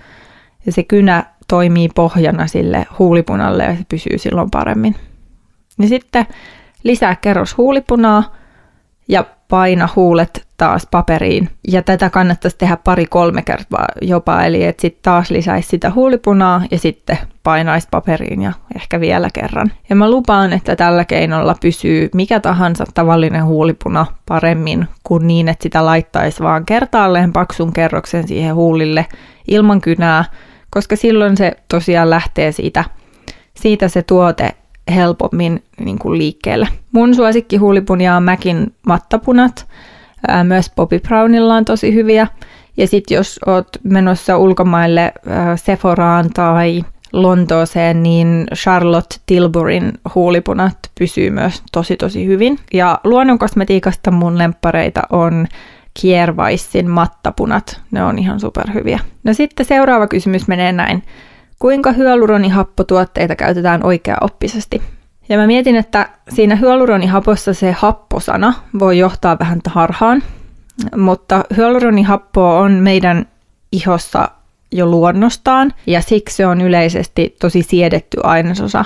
Ja 0.67 0.73
se 0.73 0.83
kynä 0.83 1.25
toimii 1.49 1.89
pohjana 1.95 2.47
sille 2.47 2.87
huulipunalle 2.99 3.65
ja 3.65 3.77
se 3.77 3.85
pysyy 3.89 4.19
silloin 4.19 4.51
paremmin. 4.51 4.97
Ja 5.79 5.89
sitten 5.89 6.27
lisää 6.83 7.17
kerros 7.17 7.57
huulipunaa 7.57 8.35
ja 9.09 9.25
paina 9.49 9.89
huulet 9.97 10.47
taas 10.61 10.87
paperiin. 10.91 11.49
Ja 11.69 11.83
tätä 11.83 12.11
kannattaisi 12.11 12.59
tehdä 12.59 12.77
pari-kolme 12.77 13.43
kertaa 13.43 13.87
jopa, 14.03 14.43
eli 14.43 14.65
että 14.65 14.81
sitten 14.81 15.03
taas 15.03 15.31
lisäisi 15.31 15.69
sitä 15.69 15.91
huulipunaa 15.91 16.63
ja 16.71 16.79
sitten 16.79 17.19
painaisi 17.43 17.89
paperiin 17.91 18.43
ja 18.43 18.53
ehkä 18.77 19.01
vielä 19.01 19.29
kerran. 19.35 19.73
Ja 19.91 19.97
mä 19.97 20.11
lupaan, 20.11 20.53
että 20.53 20.77
tällä 20.77 21.05
keinolla 21.05 21.55
pysyy 21.61 22.09
mikä 22.15 22.41
tahansa 22.41 22.85
tavallinen 22.95 23.45
huulipuna 23.45 24.07
paremmin 24.29 24.89
kuin 25.05 25.27
niin, 25.27 25.49
että 25.49 25.63
sitä 25.63 25.85
laittaisi 25.85 26.43
vaan 26.43 26.67
kertaalleen 26.67 27.33
paksun 27.33 27.73
kerroksen 27.73 28.29
siihen 28.29 28.55
huulille 28.55 29.07
ilman 29.49 29.81
kynää, 29.81 30.25
koska 30.71 30.97
silloin 30.97 31.37
se 31.37 31.53
tosiaan 31.69 32.11
lähtee 32.11 32.53
siitä, 32.53 32.85
siitä 33.55 33.89
se 33.89 34.03
tuote 34.03 34.51
helpommin 34.95 35.63
niin 35.81 35.99
kuin 35.99 36.19
liikkeelle. 36.19 36.69
Mun 36.93 37.15
suosikkihuulipunia 37.15 38.17
on 38.17 38.23
Mäkin 38.23 38.75
mattapunat. 38.87 39.67
Myös 40.45 40.73
Bobby 40.77 41.01
Brownilla 41.01 41.55
on 41.55 41.65
tosi 41.65 41.95
hyviä. 41.95 42.27
Ja 42.77 42.87
sitten 42.87 43.15
jos 43.15 43.41
oot 43.47 43.69
menossa 43.83 44.37
ulkomaille 44.39 45.13
ää, 45.29 45.57
Sephoraan 45.57 46.31
tai 46.35 46.83
Lontooseen, 47.13 48.03
niin 48.03 48.47
Charlotte 48.55 49.17
Tilburyn 49.27 49.93
huulipunat 50.15 50.79
pysyy 50.99 51.31
myös 51.31 51.63
tosi 51.73 51.97
tosi 51.97 52.27
hyvin. 52.27 52.59
Ja 52.73 53.01
luonnonkosmetiikasta 53.05 54.11
mun 54.11 54.39
lemppareita 54.39 55.03
on 55.11 55.47
Kiervaissin 56.01 56.91
mattapunat. 56.91 57.81
Ne 57.91 58.05
on 58.05 58.19
ihan 58.19 58.41
superhyviä. 58.41 58.99
No 59.25 59.35
sitten 59.35 59.67
seuraava 59.67 60.07
kysymys 60.07 60.49
menee 60.49 60.73
näin. 60.73 61.03
Kuinka 61.59 61.93
hyaluronihappotuotteita 61.93 63.37
käytetään 63.37 63.85
oikeaoppisesti? 63.87 64.83
Ja 65.31 65.37
mä 65.37 65.47
mietin, 65.47 65.77
että 65.77 66.09
siinä 66.29 66.57
hyaluronihapossa 66.57 67.55
se 67.55 67.73
happosana 67.73 68.55
voi 68.79 68.99
johtaa 68.99 69.39
vähän 69.39 69.61
harhaan, 69.67 70.23
mutta 70.97 71.45
hyaluronihappo 71.57 72.59
on 72.59 72.73
meidän 72.73 73.27
ihossa 73.73 74.29
jo 74.73 74.87
luonnostaan 74.87 75.73
ja 75.87 76.01
siksi 76.01 76.37
se 76.37 76.47
on 76.47 76.61
yleisesti 76.61 77.37
tosi 77.41 77.63
siedetty 77.63 78.21
ainesosa. 78.23 78.85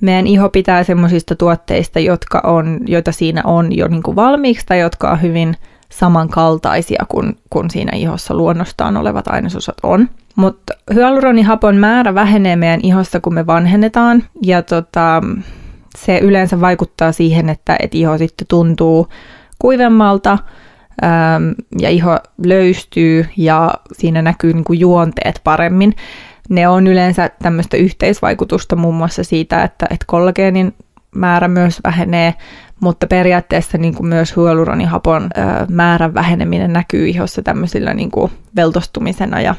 Meidän 0.00 0.26
iho 0.26 0.48
pitää 0.48 0.84
semmoisista 0.84 1.36
tuotteista, 1.36 2.00
jotka 2.00 2.40
on, 2.44 2.80
joita 2.86 3.12
siinä 3.12 3.42
on 3.44 3.76
jo 3.76 3.88
niin 3.88 4.02
kuin 4.02 4.16
valmiiksi 4.16 4.66
tai 4.66 4.80
jotka 4.80 5.10
on 5.10 5.22
hyvin 5.22 5.56
samankaltaisia 5.88 7.04
kuin, 7.08 7.36
kuin 7.50 7.70
siinä 7.70 7.96
ihossa 7.96 8.34
luonnostaan 8.34 8.96
olevat 8.96 9.28
ainesosat 9.28 9.76
on. 9.82 10.08
Mutta 10.36 10.74
hyaluronihapon 10.94 11.76
määrä 11.76 12.14
vähenee 12.14 12.56
meidän 12.56 12.80
ihossa, 12.82 13.20
kun 13.20 13.34
me 13.34 13.46
vanhennetaan, 13.46 14.24
ja 14.42 14.62
tota, 14.62 15.22
se 16.04 16.18
yleensä 16.18 16.60
vaikuttaa 16.60 17.12
siihen, 17.12 17.48
että 17.48 17.76
et 17.80 17.94
iho 17.94 18.18
sitten 18.18 18.46
tuntuu 18.46 19.08
kuivemmalta 19.58 20.32
äm, 20.32 21.54
ja 21.80 21.90
iho 21.90 22.18
löystyy 22.44 23.26
ja 23.36 23.74
siinä 23.92 24.22
näkyy 24.22 24.52
niin 24.52 24.64
kuin 24.64 24.80
juonteet 24.80 25.40
paremmin. 25.44 25.96
Ne 26.48 26.68
on 26.68 26.86
yleensä 26.86 27.30
tämmöistä 27.42 27.76
yhteisvaikutusta 27.76 28.76
muun 28.76 28.94
muassa 28.94 29.24
siitä, 29.24 29.62
että, 29.62 29.86
että 29.90 30.04
kollageenin 30.06 30.74
määrä 31.14 31.48
myös 31.48 31.80
vähenee, 31.84 32.34
mutta 32.80 33.06
periaatteessa 33.06 33.78
niin 33.78 33.94
kuin 33.94 34.06
myös 34.06 34.36
hyaluronihapon 34.36 35.30
määrän 35.68 36.14
väheneminen 36.14 36.72
näkyy 36.72 37.08
ihossa 37.08 37.42
tämmöisillä 37.42 37.94
niin 37.94 38.10
kuin 38.10 38.32
veltostumisena 38.56 39.40
ja 39.40 39.54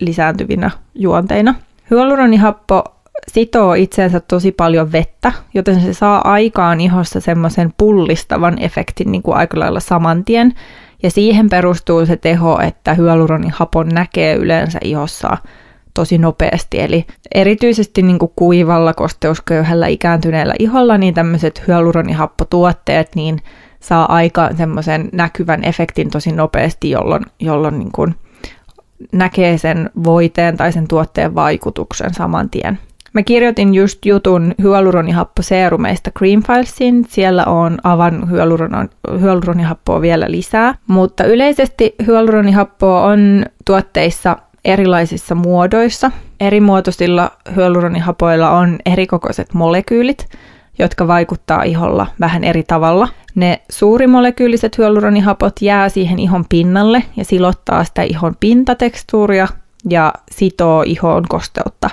lisääntyvinä 0.00 0.70
juonteina. 0.94 1.54
Hyaluronihappo 1.90 2.84
sitoo 3.28 3.74
itseensä 3.74 4.20
tosi 4.20 4.52
paljon 4.52 4.92
vettä, 4.92 5.32
joten 5.54 5.80
se 5.80 5.92
saa 5.92 6.32
aikaan 6.32 6.80
ihossa 6.80 7.20
semmoisen 7.20 7.74
pullistavan 7.78 8.62
efektin 8.62 9.12
niin 9.12 9.22
kuin 9.22 9.36
aika 9.36 9.58
lailla 9.58 9.80
saman 9.80 10.24
tien. 10.24 10.54
Ja 11.02 11.10
siihen 11.10 11.50
perustuu 11.50 12.06
se 12.06 12.16
teho, 12.16 12.60
että 12.60 12.94
hyaluronihapon 12.94 13.88
näkee 13.88 14.34
yleensä 14.34 14.78
ihossa 14.84 15.36
tosi 15.94 16.18
nopeasti. 16.18 16.80
Eli 16.80 17.06
erityisesti 17.34 18.02
niin 18.02 18.18
kuin 18.18 18.32
kuivalla 18.36 18.94
kosteusköyhällä 18.94 19.86
ikääntyneellä 19.86 20.54
iholla, 20.58 20.98
niin 20.98 21.14
tämmöiset 21.14 21.62
hyaluronihappotuotteet 21.66 23.14
niin 23.14 23.38
saa 23.80 24.14
aikaan 24.14 24.56
semmoisen 24.56 25.08
näkyvän 25.12 25.64
efektin 25.64 26.10
tosi 26.10 26.32
nopeasti, 26.32 26.90
jolloin, 26.90 27.22
jolloin 27.40 27.78
niin 27.78 27.92
kuin 27.92 28.14
näkee 29.12 29.58
sen 29.58 29.90
voiteen 30.04 30.56
tai 30.56 30.72
sen 30.72 30.88
tuotteen 30.88 31.34
vaikutuksen 31.34 32.14
saman 32.14 32.50
tien. 32.50 32.78
Mä 33.12 33.22
kirjoitin 33.22 33.74
just 33.74 34.06
jutun 34.06 34.54
hyaluronihapposeerumeista 34.62 36.10
Creamfilesin. 36.10 37.04
Siellä 37.08 37.44
on 37.44 37.78
avan 37.84 38.30
hyaluron, 38.30 38.88
hyaluronihappoa 39.20 40.00
vielä 40.00 40.26
lisää. 40.28 40.74
Mutta 40.86 41.24
yleisesti 41.24 41.94
hyaluronihappoa 42.06 43.02
on 43.02 43.46
tuotteissa 43.64 44.36
erilaisissa 44.64 45.34
muodoissa. 45.34 46.10
Eri 46.40 46.60
muotoisilla 46.60 47.30
hyaluronihapoilla 47.56 48.50
on 48.50 48.78
erikokoiset 48.86 49.54
molekyylit, 49.54 50.28
jotka 50.78 51.06
vaikuttaa 51.08 51.62
iholla 51.62 52.06
vähän 52.20 52.44
eri 52.44 52.62
tavalla. 52.62 53.08
Ne 53.34 53.60
suurimolekyyliset 53.70 54.78
hyaluronihapot 54.78 55.62
jää 55.62 55.88
siihen 55.88 56.18
ihon 56.18 56.44
pinnalle 56.48 57.02
ja 57.16 57.24
silottaa 57.24 57.84
sitä 57.84 58.02
ihon 58.02 58.36
pintatekstuuria 58.40 59.48
ja 59.90 60.12
sitoo 60.30 60.82
ihoon 60.86 61.24
kosteutta. 61.28 61.90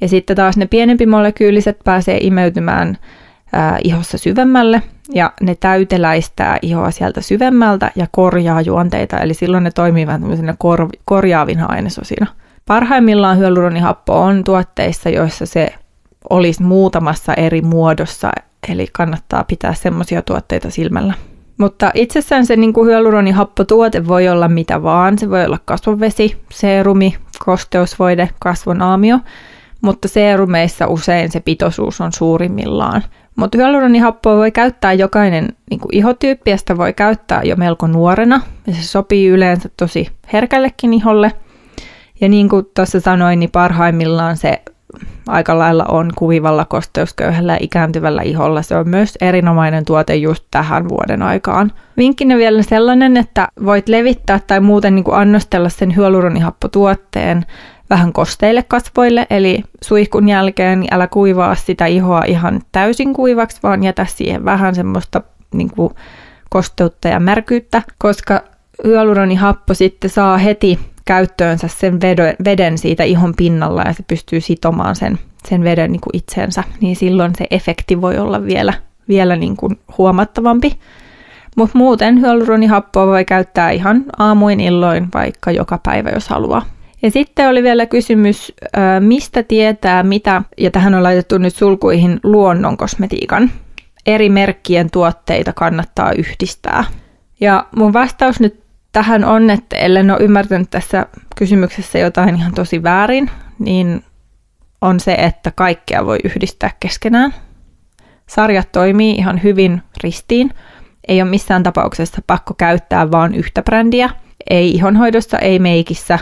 Ja 0.00 0.08
sitten 0.08 0.36
taas 0.36 0.56
ne 0.56 0.66
pienempi 0.66 1.06
molekyyliset 1.06 1.78
pääsee 1.84 2.18
imeytymään 2.20 2.98
ää, 3.52 3.78
ihossa 3.84 4.18
syvemmälle 4.18 4.82
ja 5.14 5.32
ne 5.40 5.54
täyteläistää 5.54 6.58
ihoa 6.62 6.90
sieltä 6.90 7.20
syvemmältä 7.20 7.90
ja 7.96 8.06
korjaa 8.10 8.60
juonteita, 8.60 9.18
eli 9.18 9.34
silloin 9.34 9.64
ne 9.64 9.70
toimii 9.70 10.06
vähän 10.06 10.22
kor- 10.58 10.88
korjaavina 11.04 11.66
ainesosina. 11.66 12.26
Parhaimmillaan 12.66 13.38
hyaluronihappo 13.38 14.20
on 14.20 14.44
tuotteissa, 14.44 15.10
joissa 15.10 15.46
se 15.46 15.68
olisi 16.30 16.62
muutamassa 16.62 17.34
eri 17.34 17.62
muodossa, 17.62 18.30
eli 18.68 18.86
kannattaa 18.92 19.44
pitää 19.44 19.74
semmoisia 19.74 20.22
tuotteita 20.22 20.70
silmällä. 20.70 21.14
Mutta 21.58 21.90
itsessään 21.94 22.46
se 22.46 22.56
niin 22.56 22.72
kuin 22.72 22.88
hyaluronihappotuote 22.88 24.06
voi 24.06 24.28
olla 24.28 24.48
mitä 24.48 24.82
vaan. 24.82 25.18
Se 25.18 25.30
voi 25.30 25.44
olla 25.44 25.58
kasvovesi, 25.64 26.36
seerumi, 26.52 27.16
kosteusvoide, 27.44 28.30
kasvonaamio, 28.38 29.18
mutta 29.82 30.08
seerumeissa 30.08 30.86
usein 30.86 31.32
se 31.32 31.40
pitoisuus 31.40 32.00
on 32.00 32.12
suurimmillaan. 32.12 33.02
Mutta 33.36 33.58
hyaluronihappoa 33.58 34.36
voi 34.36 34.50
käyttää 34.50 34.92
jokainen 34.92 35.48
niin 35.70 35.80
kuin 35.80 35.94
ihotyyppi, 35.94 36.50
ja 36.50 36.56
sitä 36.56 36.76
voi 36.76 36.92
käyttää 36.92 37.42
jo 37.42 37.56
melko 37.56 37.86
nuorena, 37.86 38.40
ja 38.66 38.74
se 38.74 38.82
sopii 38.82 39.28
yleensä 39.28 39.70
tosi 39.76 40.08
herkällekin 40.32 40.94
iholle. 40.94 41.32
Ja 42.20 42.28
niin 42.28 42.48
kuin 42.48 42.66
tuossa 42.74 43.00
sanoin, 43.00 43.40
niin 43.40 43.50
parhaimmillaan 43.50 44.36
se 44.36 44.62
aika 45.26 45.58
lailla 45.58 45.84
on 45.84 46.10
kuvivalla 46.16 46.64
kosteusköyhällä 46.64 47.52
ja 47.52 47.58
ikääntyvällä 47.60 48.22
iholla. 48.22 48.62
Se 48.62 48.76
on 48.76 48.88
myös 48.88 49.18
erinomainen 49.20 49.84
tuote 49.84 50.16
just 50.16 50.44
tähän 50.50 50.88
vuoden 50.88 51.22
aikaan. 51.22 51.72
Vinkkinä 51.96 52.36
vielä 52.36 52.62
sellainen, 52.62 53.16
että 53.16 53.48
voit 53.64 53.88
levittää 53.88 54.40
tai 54.46 54.60
muuten 54.60 54.94
niin 54.94 55.04
kuin 55.04 55.16
annostella 55.16 55.68
sen 55.68 55.96
hyaluronihappotuotteen 55.96 57.46
vähän 57.90 58.12
kosteille 58.12 58.62
kasvoille, 58.68 59.26
eli 59.30 59.62
suihkun 59.84 60.28
jälkeen 60.28 60.80
niin 60.80 60.94
älä 60.94 61.06
kuivaa 61.06 61.54
sitä 61.54 61.86
ihoa 61.86 62.22
ihan 62.26 62.60
täysin 62.72 63.14
kuivaksi, 63.14 63.60
vaan 63.62 63.84
jätä 63.84 64.06
siihen 64.08 64.44
vähän 64.44 64.74
semmoista 64.74 65.22
niin 65.54 65.70
kuin 65.70 65.94
kosteutta 66.50 67.08
ja 67.08 67.20
märkyyttä, 67.20 67.82
koska 67.98 68.42
hyaluronihappo 68.84 69.74
sitten 69.74 70.10
saa 70.10 70.38
heti 70.38 70.78
käyttöönsä 71.04 71.68
sen 71.68 72.00
veden 72.44 72.78
siitä 72.78 73.04
ihon 73.04 73.34
pinnalla 73.36 73.82
ja 73.82 73.92
se 73.92 74.02
pystyy 74.02 74.40
sitomaan 74.40 74.96
sen, 74.96 75.18
sen 75.48 75.64
veden 75.64 75.92
niin 75.92 76.00
kuin 76.00 76.16
itseensä, 76.16 76.64
niin 76.80 76.96
silloin 76.96 77.32
se 77.38 77.46
efekti 77.50 78.00
voi 78.00 78.18
olla 78.18 78.44
vielä, 78.44 78.72
vielä 79.08 79.36
niin 79.36 79.56
kuin 79.56 79.78
huomattavampi. 79.98 80.78
Mutta 81.56 81.78
muuten 81.78 82.20
hyaluronihappoa 82.20 83.06
voi 83.06 83.24
käyttää 83.24 83.70
ihan 83.70 84.04
aamuin 84.18 84.60
illoin 84.60 85.08
vaikka 85.14 85.50
joka 85.50 85.78
päivä, 85.82 86.10
jos 86.10 86.28
haluaa. 86.28 86.62
Ja 87.06 87.10
sitten 87.10 87.48
oli 87.48 87.62
vielä 87.62 87.86
kysymys, 87.86 88.52
mistä 89.00 89.42
tietää 89.42 90.02
mitä, 90.02 90.42
ja 90.58 90.70
tähän 90.70 90.94
on 90.94 91.02
laitettu 91.02 91.38
nyt 91.38 91.54
sulkuihin 91.54 92.20
luonnon 92.22 92.76
kosmetiikan. 92.76 93.50
Eri 94.06 94.28
merkkien 94.28 94.90
tuotteita 94.90 95.52
kannattaa 95.52 96.12
yhdistää. 96.12 96.84
Ja 97.40 97.66
mun 97.76 97.92
vastaus 97.92 98.40
nyt 98.40 98.60
tähän 98.92 99.24
on, 99.24 99.50
että 99.50 99.76
ellen 99.76 100.10
ole 100.10 100.18
ymmärtänyt 100.20 100.70
tässä 100.70 101.06
kysymyksessä 101.36 101.98
jotain 101.98 102.36
ihan 102.36 102.54
tosi 102.54 102.82
väärin, 102.82 103.30
niin 103.58 104.04
on 104.80 105.00
se, 105.00 105.14
että 105.14 105.50
kaikkea 105.50 106.06
voi 106.06 106.18
yhdistää 106.24 106.70
keskenään. 106.80 107.34
Sarjat 108.26 108.72
toimii 108.72 109.14
ihan 109.14 109.42
hyvin 109.42 109.82
ristiin. 110.02 110.50
Ei 111.08 111.22
ole 111.22 111.30
missään 111.30 111.62
tapauksessa 111.62 112.22
pakko 112.26 112.54
käyttää 112.54 113.10
vain 113.10 113.34
yhtä 113.34 113.62
brändiä. 113.62 114.10
Ei 114.50 114.70
ihonhoidossa, 114.70 115.38
ei 115.38 115.58
meikissä. 115.58 116.18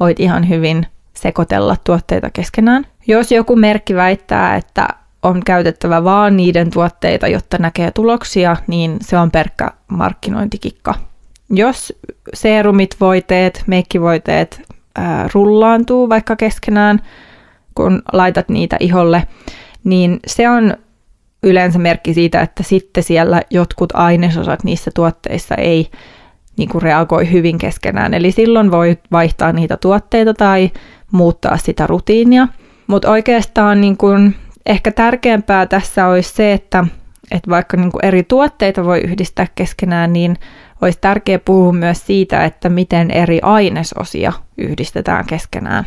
Voit 0.00 0.20
ihan 0.20 0.48
hyvin 0.48 0.86
sekoitella 1.14 1.76
tuotteita 1.84 2.30
keskenään. 2.30 2.86
Jos 3.06 3.32
joku 3.32 3.56
merkki 3.56 3.94
väittää, 3.94 4.56
että 4.56 4.88
on 5.22 5.42
käytettävä 5.44 6.04
vaan 6.04 6.36
niiden 6.36 6.70
tuotteita, 6.70 7.28
jotta 7.28 7.58
näkee 7.58 7.90
tuloksia, 7.90 8.56
niin 8.66 8.96
se 9.00 9.18
on 9.18 9.30
perkkä 9.30 9.70
markkinointikikka. 9.88 10.94
Jos 11.50 11.92
seerumit, 12.34 12.96
voiteet, 13.00 13.62
meikkivoiteet 13.66 14.62
ää, 14.96 15.28
rullaantuu 15.34 16.08
vaikka 16.08 16.36
keskenään, 16.36 17.00
kun 17.74 18.02
laitat 18.12 18.48
niitä 18.48 18.76
iholle, 18.80 19.22
niin 19.84 20.20
se 20.26 20.48
on 20.48 20.76
yleensä 21.42 21.78
merkki 21.78 22.14
siitä, 22.14 22.40
että 22.40 22.62
sitten 22.62 23.02
siellä 23.02 23.42
jotkut 23.50 23.92
ainesosat 23.94 24.64
niissä 24.64 24.90
tuotteissa 24.94 25.54
ei 25.54 25.90
niin 26.56 26.68
kuin 26.68 26.82
reagoi 26.82 27.32
hyvin 27.32 27.58
keskenään. 27.58 28.14
Eli 28.14 28.32
silloin 28.32 28.70
voi 28.70 28.98
vaihtaa 29.12 29.52
niitä 29.52 29.76
tuotteita 29.76 30.34
tai 30.34 30.70
muuttaa 31.12 31.56
sitä 31.56 31.86
rutiinia. 31.86 32.48
Mutta 32.86 33.10
oikeastaan 33.10 33.80
niin 33.80 33.96
kuin 33.96 34.34
ehkä 34.66 34.92
tärkeämpää 34.92 35.66
tässä 35.66 36.06
olisi 36.06 36.34
se, 36.34 36.52
että, 36.52 36.84
että 37.30 37.50
vaikka 37.50 37.76
niin 37.76 37.92
kuin 37.92 38.04
eri 38.04 38.22
tuotteita 38.22 38.84
voi 38.84 39.00
yhdistää 39.00 39.46
keskenään, 39.54 40.12
niin 40.12 40.36
olisi 40.80 40.98
tärkeää 41.00 41.38
puhua 41.38 41.72
myös 41.72 42.06
siitä, 42.06 42.44
että 42.44 42.68
miten 42.68 43.10
eri 43.10 43.40
ainesosia 43.42 44.32
yhdistetään 44.58 45.24
keskenään. 45.26 45.84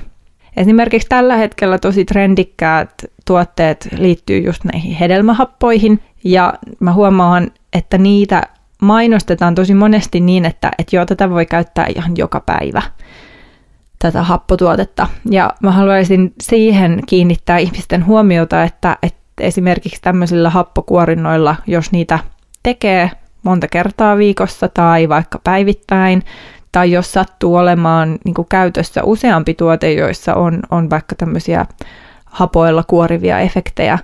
Esimerkiksi 0.57 1.09
tällä 1.09 1.35
hetkellä 1.35 1.77
tosi 1.77 2.05
trendikkäät 2.05 2.91
tuotteet 3.25 3.89
liittyy 3.97 4.39
just 4.39 4.63
näihin 4.63 4.95
hedelmähappoihin, 4.95 5.99
ja 6.23 6.53
mä 6.79 6.93
huomaan, 6.93 7.51
että 7.73 7.97
niitä 7.97 8.43
mainostetaan 8.81 9.55
tosi 9.55 9.73
monesti 9.73 10.19
niin, 10.19 10.45
että, 10.45 10.71
että 10.77 10.95
joo, 10.95 11.05
tätä 11.05 11.29
voi 11.29 11.45
käyttää 11.45 11.85
ihan 11.95 12.11
joka 12.17 12.39
päivä, 12.39 12.81
tätä 13.99 14.23
happotuotetta. 14.23 15.07
Ja 15.29 15.53
mä 15.61 15.71
haluaisin 15.71 16.33
siihen 16.41 16.99
kiinnittää 17.05 17.57
ihmisten 17.57 18.05
huomiota, 18.05 18.63
että, 18.63 18.97
että 19.03 19.19
esimerkiksi 19.39 20.01
tämmöisillä 20.01 20.49
happokuorinnoilla, 20.49 21.55
jos 21.67 21.91
niitä 21.91 22.19
tekee 22.63 23.11
monta 23.43 23.67
kertaa 23.67 24.17
viikossa 24.17 24.67
tai 24.67 25.09
vaikka 25.09 25.39
päivittäin, 25.43 26.23
tai 26.71 26.91
jos 26.91 27.11
sattuu 27.11 27.55
olemaan 27.55 28.17
niin 28.25 28.35
käytössä 28.49 29.03
useampi 29.03 29.53
tuote, 29.53 29.93
joissa 29.93 30.35
on, 30.35 30.59
on 30.71 30.89
vaikka 30.89 31.15
tämmöisiä 31.15 31.65
hapoilla 32.25 32.83
kuorivia 32.87 33.39
efektejä, 33.39 33.99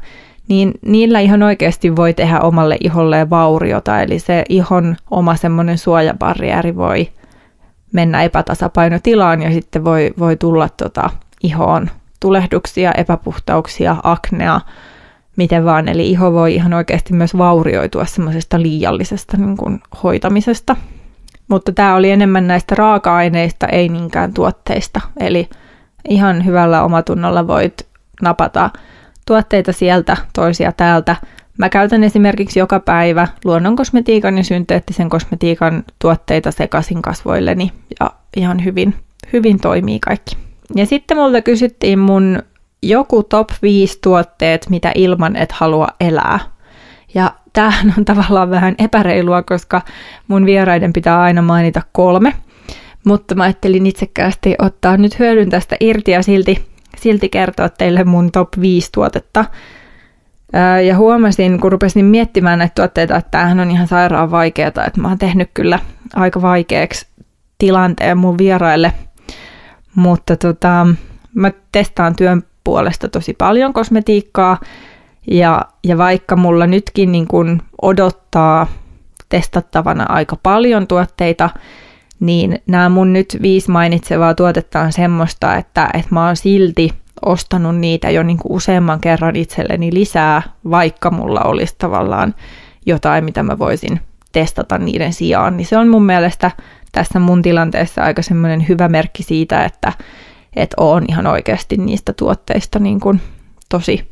niin 0.47 0.71
niillä 0.85 1.19
ihan 1.19 1.43
oikeasti 1.43 1.95
voi 1.95 2.13
tehdä 2.13 2.39
omalle 2.39 2.77
iholleen 2.83 3.29
vauriota, 3.29 4.01
eli 4.01 4.19
se 4.19 4.43
ihon 4.49 4.95
oma 5.11 5.35
semmoinen 5.35 5.77
suojabarrieri 5.77 6.75
voi 6.75 7.09
mennä 7.91 8.23
epätasapainotilaan 8.23 9.41
ja 9.41 9.51
sitten 9.51 9.85
voi, 9.85 10.13
voi 10.19 10.35
tulla 10.35 10.69
tota 10.69 11.09
ihoon 11.43 11.89
tulehduksia, 12.19 12.91
epäpuhtauksia, 12.91 13.95
aknea, 14.03 14.61
miten 15.35 15.65
vaan. 15.65 15.87
Eli 15.87 16.09
iho 16.09 16.33
voi 16.33 16.55
ihan 16.55 16.73
oikeasti 16.73 17.13
myös 17.13 17.37
vaurioitua 17.37 18.05
semmoisesta 18.05 18.61
liiallisesta 18.61 19.37
niin 19.37 19.57
kuin, 19.57 19.81
hoitamisesta. 20.03 20.75
Mutta 21.47 21.71
tämä 21.71 21.95
oli 21.95 22.11
enemmän 22.11 22.47
näistä 22.47 22.75
raaka-aineista, 22.75 23.67
ei 23.67 23.89
niinkään 23.89 24.33
tuotteista. 24.33 25.01
Eli 25.19 25.49
ihan 26.09 26.45
hyvällä 26.45 26.83
omatunnolla 26.83 27.47
voit 27.47 27.87
napata 28.21 28.69
tuotteita 29.27 29.71
sieltä, 29.71 30.17
toisia 30.33 30.71
täältä. 30.71 31.15
Mä 31.57 31.69
käytän 31.69 32.03
esimerkiksi 32.03 32.59
joka 32.59 32.79
päivä 32.79 33.27
luonnonkosmetiikan 33.43 34.37
ja 34.37 34.43
synteettisen 34.43 35.09
kosmetiikan 35.09 35.83
tuotteita 35.99 36.51
sekaisin 36.51 37.01
kasvoilleni 37.01 37.71
ja 37.99 38.11
ihan 38.37 38.65
hyvin, 38.65 38.95
hyvin 39.33 39.59
toimii 39.59 39.99
kaikki. 39.99 40.37
Ja 40.75 40.85
sitten 40.85 41.17
multa 41.17 41.41
kysyttiin 41.41 41.99
mun 41.99 42.43
joku 42.81 43.23
top 43.23 43.49
5 43.61 43.99
tuotteet, 44.03 44.69
mitä 44.69 44.91
ilman 44.95 45.35
et 45.35 45.51
halua 45.51 45.87
elää. 45.99 46.39
Ja 47.13 47.31
tämähän 47.53 47.93
on 47.97 48.05
tavallaan 48.05 48.49
vähän 48.49 48.75
epäreilua, 48.79 49.43
koska 49.43 49.81
mun 50.27 50.45
vieraiden 50.45 50.93
pitää 50.93 51.21
aina 51.21 51.41
mainita 51.41 51.81
kolme. 51.91 52.33
Mutta 53.05 53.35
mä 53.35 53.43
ajattelin 53.43 53.85
itsekkäästi 53.85 54.55
ottaa 54.59 54.97
nyt 54.97 55.19
hyödyn 55.19 55.49
tästä 55.49 55.75
irti 55.79 56.11
ja 56.11 56.23
silti, 56.23 56.74
silti 56.97 57.29
kertoa 57.29 57.69
teille 57.69 58.03
mun 58.03 58.31
top 58.31 58.49
5 58.61 58.91
tuotetta. 58.91 59.45
Ja 60.87 60.97
huomasin, 60.97 61.59
kun 61.59 61.71
rupesin 61.71 62.05
miettimään 62.05 62.59
näitä 62.59 62.73
tuotteita, 62.75 63.15
että 63.15 63.31
tämähän 63.31 63.59
on 63.59 63.71
ihan 63.71 63.87
sairaan 63.87 64.31
vaikeaa, 64.31 64.67
että 64.67 65.01
mä 65.01 65.07
oon 65.07 65.17
tehnyt 65.17 65.49
kyllä 65.53 65.79
aika 66.15 66.41
vaikeaksi 66.41 67.07
tilanteen 67.57 68.17
mun 68.17 68.37
vieraille. 68.37 68.93
Mutta 69.95 70.35
tota, 70.35 70.87
mä 71.33 71.51
testaan 71.71 72.15
työn 72.15 72.43
puolesta 72.63 73.09
tosi 73.09 73.33
paljon 73.33 73.73
kosmetiikkaa. 73.73 74.59
Ja, 75.27 75.61
ja 75.83 75.97
vaikka 75.97 76.35
mulla 76.35 76.67
nytkin 76.67 77.11
niin 77.11 77.27
kun 77.27 77.61
odottaa 77.81 78.67
testattavana 79.29 80.05
aika 80.09 80.35
paljon 80.43 80.87
tuotteita, 80.87 81.49
niin 82.19 82.59
nämä 82.67 82.89
mun 82.89 83.13
nyt 83.13 83.37
viisi 83.41 83.71
mainitsevaa 83.71 84.33
tuotetta 84.33 84.81
on 84.81 84.91
semmoista, 84.91 85.55
että, 85.55 85.89
että 85.93 86.09
mä 86.11 86.25
oon 86.25 86.35
silti 86.35 86.93
ostanut 87.25 87.77
niitä 87.77 88.09
jo 88.09 88.23
niin 88.23 88.37
kuin 88.37 88.51
useamman 88.51 88.99
kerran 88.99 89.35
itselleni 89.35 89.93
lisää, 89.93 90.41
vaikka 90.69 91.11
mulla 91.11 91.41
olisi 91.41 91.75
tavallaan 91.77 92.35
jotain, 92.85 93.25
mitä 93.25 93.43
mä 93.43 93.59
voisin 93.59 93.99
testata 94.31 94.77
niiden 94.77 95.13
sijaan. 95.13 95.57
Niin 95.57 95.67
se 95.67 95.77
on 95.77 95.87
mun 95.87 96.05
mielestä 96.05 96.51
tässä 96.91 97.19
mun 97.19 97.41
tilanteessa 97.41 98.03
aika 98.03 98.21
semmoinen 98.21 98.67
hyvä 98.67 98.87
merkki 98.87 99.23
siitä, 99.23 99.63
että, 99.63 99.93
että 100.55 100.75
oon 100.79 101.05
ihan 101.09 101.27
oikeasti 101.27 101.77
niistä 101.77 102.13
tuotteista 102.13 102.79
niin 102.79 102.99
kuin 102.99 103.21
tosi, 103.69 104.11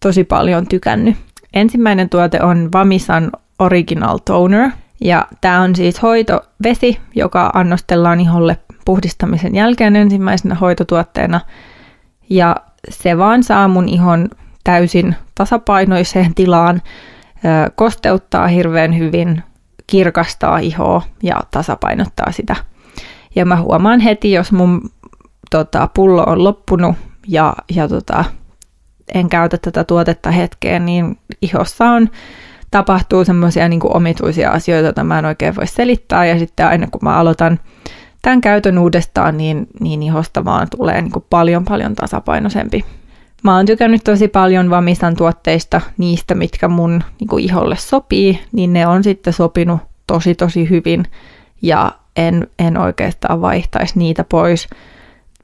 tosi 0.00 0.24
paljon 0.24 0.66
tykännyt. 0.66 1.16
Ensimmäinen 1.54 2.08
tuote 2.08 2.42
on 2.42 2.68
Vamisan 2.72 3.30
Original 3.58 4.18
Toner, 4.18 4.70
ja 5.00 5.26
tämä 5.40 5.60
on 5.60 5.76
siis 5.76 6.02
hoitovesi, 6.02 7.00
joka 7.14 7.50
annostellaan 7.54 8.20
iholle 8.20 8.58
puhdistamisen 8.84 9.54
jälkeen 9.54 9.96
ensimmäisenä 9.96 10.54
hoitotuotteena. 10.54 11.40
Ja 12.30 12.56
se 12.88 13.18
vaan 13.18 13.42
saa 13.42 13.68
mun 13.68 13.88
ihon 13.88 14.28
täysin 14.64 15.16
tasapainoiseen 15.34 16.34
tilaan, 16.34 16.82
kosteuttaa 17.74 18.46
hirveän 18.46 18.98
hyvin, 18.98 19.42
kirkastaa 19.86 20.58
ihoa 20.58 21.02
ja 21.22 21.40
tasapainottaa 21.50 22.32
sitä. 22.32 22.56
Ja 23.34 23.44
mä 23.44 23.56
huomaan 23.56 24.00
heti, 24.00 24.32
jos 24.32 24.52
mun 24.52 24.90
tota, 25.50 25.88
pullo 25.94 26.24
on 26.26 26.44
loppunut 26.44 26.96
ja, 27.28 27.54
ja 27.74 27.88
tota, 27.88 28.24
en 29.14 29.28
käytä 29.28 29.58
tätä 29.58 29.84
tuotetta 29.84 30.30
hetkeen, 30.30 30.86
niin 30.86 31.18
ihossa 31.42 31.84
on 31.84 32.08
tapahtuu 32.76 33.24
semmoisia 33.24 33.68
niin 33.68 33.80
omituisia 33.84 34.50
asioita, 34.50 34.86
joita 34.86 35.04
mä 35.04 35.18
en 35.18 35.24
oikein 35.24 35.56
voi 35.56 35.66
selittää. 35.66 36.26
Ja 36.26 36.38
sitten 36.38 36.66
aina 36.66 36.86
kun 36.86 37.00
mä 37.02 37.16
aloitan 37.16 37.60
tämän 38.22 38.40
käytön 38.40 38.78
uudestaan, 38.78 39.36
niin, 39.36 39.66
niin 39.80 40.02
ihosta 40.02 40.44
vaan 40.44 40.66
tulee 40.76 41.02
niin 41.02 41.12
paljon 41.30 41.64
paljon 41.64 41.94
tasapainoisempi. 41.94 42.84
Mä 43.44 43.56
oon 43.56 43.66
tykännyt 43.66 44.04
tosi 44.04 44.28
paljon 44.28 44.70
Vamisan 44.70 45.16
tuotteista, 45.16 45.80
niistä 45.98 46.34
mitkä 46.34 46.68
mun 46.68 47.02
niin 47.20 47.40
iholle 47.40 47.76
sopii, 47.76 48.40
niin 48.52 48.72
ne 48.72 48.86
on 48.86 49.04
sitten 49.04 49.32
sopinut 49.32 49.80
tosi 50.06 50.34
tosi 50.34 50.70
hyvin 50.70 51.04
ja 51.62 51.92
en, 52.16 52.46
en 52.58 52.78
oikeastaan 52.78 53.40
vaihtaisi 53.40 53.98
niitä 53.98 54.24
pois 54.24 54.68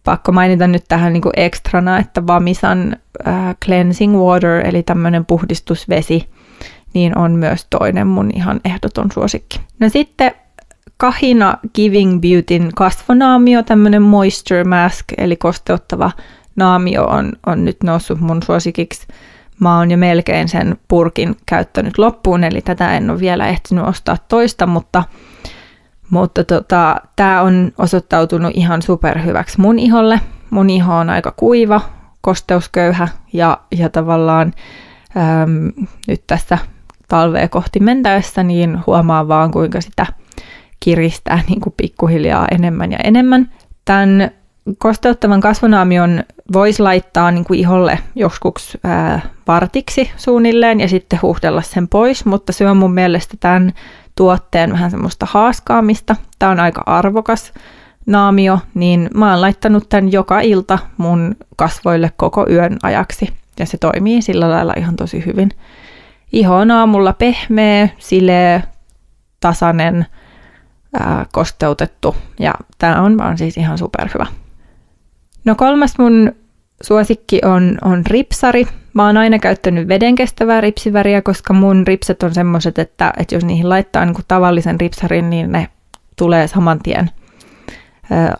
pakko 0.05 0.33
mainita 0.33 0.67
nyt 0.67 0.85
tähän 0.89 1.13
niin 1.13 1.23
kuin 1.23 1.33
ekstrana, 1.37 1.99
että 1.99 2.27
Vamisan 2.27 2.97
äh, 3.27 3.57
cleansing 3.65 4.17
water, 4.17 4.67
eli 4.67 4.83
tämmöinen 4.83 5.27
puhdistusvesi, 5.27 6.29
niin 6.95 7.19
on 7.19 7.33
myös 7.33 7.67
toinen 7.71 8.07
mun 8.07 8.31
ihan 8.35 8.61
ehdoton 8.65 9.13
suosikki. 9.13 9.61
No 9.81 9.89
sitten 9.89 10.33
Kahina 10.97 11.59
Giving 11.75 12.21
Beautyn 12.21 12.71
kasvonaamio, 12.75 13.63
tämmöinen 13.63 14.03
moisture 14.03 14.65
mask, 14.65 15.05
eli 15.19 15.37
kosteuttava 15.37 16.11
naamio 16.57 17.05
on, 17.05 17.33
on 17.47 17.65
nyt 17.65 17.77
noussut 17.85 18.21
mun 18.21 18.43
suosikiksi. 18.43 19.07
Mä 19.61 19.79
oon 19.79 19.91
jo 19.91 19.97
melkein 19.97 20.49
sen 20.49 20.79
purkin 20.89 21.37
käyttänyt 21.47 21.99
loppuun, 21.99 22.45
eli 22.45 22.61
tätä 22.61 22.97
en 22.97 23.11
ole 23.11 23.21
vielä 23.21 23.49
ehtinyt 23.49 23.85
ostaa 23.85 24.17
toista, 24.29 24.67
mutta, 24.67 25.05
mutta 26.11 26.45
tota, 26.45 26.97
tämä 27.17 27.43
on 27.43 27.73
osoittautunut 27.79 28.53
ihan 28.55 28.83
superhyväksi 28.83 29.61
mun 29.61 29.79
iholle. 29.79 30.21
Mun 30.51 30.71
iho 30.71 30.95
on 30.95 31.11
aika 31.11 31.33
kuiva, 31.37 31.81
kosteusköyhä 32.21 33.09
ja, 33.33 33.59
ja 33.79 33.89
tavallaan 33.89 34.53
äm, 35.17 35.87
nyt 36.09 36.23
tässä 36.27 36.59
talvea 37.13 37.49
kohti 37.49 37.81
mentäessä, 37.81 38.43
niin 38.43 38.79
huomaa 38.87 39.29
vaan 39.29 39.51
kuinka 39.51 39.81
sitä 39.81 40.07
kiristää 40.81 41.43
niin 41.49 41.61
kuin 41.61 41.75
pikkuhiljaa 41.77 42.47
enemmän 42.51 42.93
ja 42.93 42.99
enemmän. 43.05 43.53
Tämän 43.85 44.31
kosteuttavan 44.79 45.41
kasvonaamion 45.41 46.25
voisi 46.53 46.83
laittaa 46.83 47.31
niin 47.31 47.45
kuin 47.45 47.61
iholle 47.61 47.99
joskus 48.15 48.79
ää, 48.85 49.21
vartiksi 49.49 50.11
suunnilleen 50.17 50.81
ja 50.81 50.89
sitten 50.89 51.19
huuhdella 51.23 51.63
sen 51.63 51.89
pois, 51.89 52.25
mutta 52.25 52.53
se 52.53 52.69
on 52.69 52.77
mun 52.77 52.95
mielestä 52.95 53.37
tämän 53.41 53.73
tuotteen 54.15 54.73
vähän 54.73 54.91
semmoista 54.91 55.27
haaskaamista. 55.31 56.17
Tämä 56.39 56.53
on 56.53 56.61
aika 56.61 56.83
arvokas 56.87 57.53
naamio, 58.07 58.59
niin 58.75 59.11
mä 59.15 59.31
oon 59.31 59.41
laittanut 59.41 59.89
tämän 59.89 60.13
joka 60.13 60.41
ilta 60.41 60.79
mun 60.97 61.37
kasvoille 61.57 62.13
koko 62.17 62.47
yön 62.51 62.77
ajaksi 62.83 63.29
ja 63.59 63.67
se 63.67 63.79
toimii 63.79 64.23
sillä 64.23 64.51
lailla 64.51 64.75
ihan 64.77 64.97
tosi 64.97 65.27
hyvin. 65.27 65.51
Iho 66.33 66.57
on 66.57 66.71
aamulla 66.71 67.13
pehmeä, 67.13 67.89
sileä, 67.99 68.61
tasainen, 69.41 70.07
ää, 71.01 71.27
kosteutettu 71.33 72.17
ja 72.39 72.55
tämä 72.79 73.03
on 73.03 73.19
vaan 73.19 73.39
siis 73.39 73.57
ihan 73.57 73.79
superhyvä. 73.79 74.27
No 75.45 75.55
kolmas 75.55 75.99
mun 75.99 76.33
suosikki 76.83 77.41
on, 77.45 77.79
on 77.83 78.07
ripsari. 78.07 78.67
Mä 78.95 79.07
oon 79.07 79.17
aina 79.17 79.39
käyttänyt 79.39 79.89
vedenkestävää 79.89 80.61
ripsiväriä, 80.61 81.23
koska 81.23 81.55
mun 81.55 81.87
ripset 81.87 82.23
on 82.23 82.35
semmoiset, 82.35 82.79
että, 82.79 83.13
että 83.17 83.35
jos 83.35 83.45
niihin 83.45 83.69
laittaa 83.69 84.05
niin 84.05 84.17
tavallisen 84.29 84.81
ripsarin, 84.81 85.31
niin 85.31 85.53
ne 85.53 85.69
tulee 86.17 86.49
saman 86.49 86.79
tien 86.79 87.11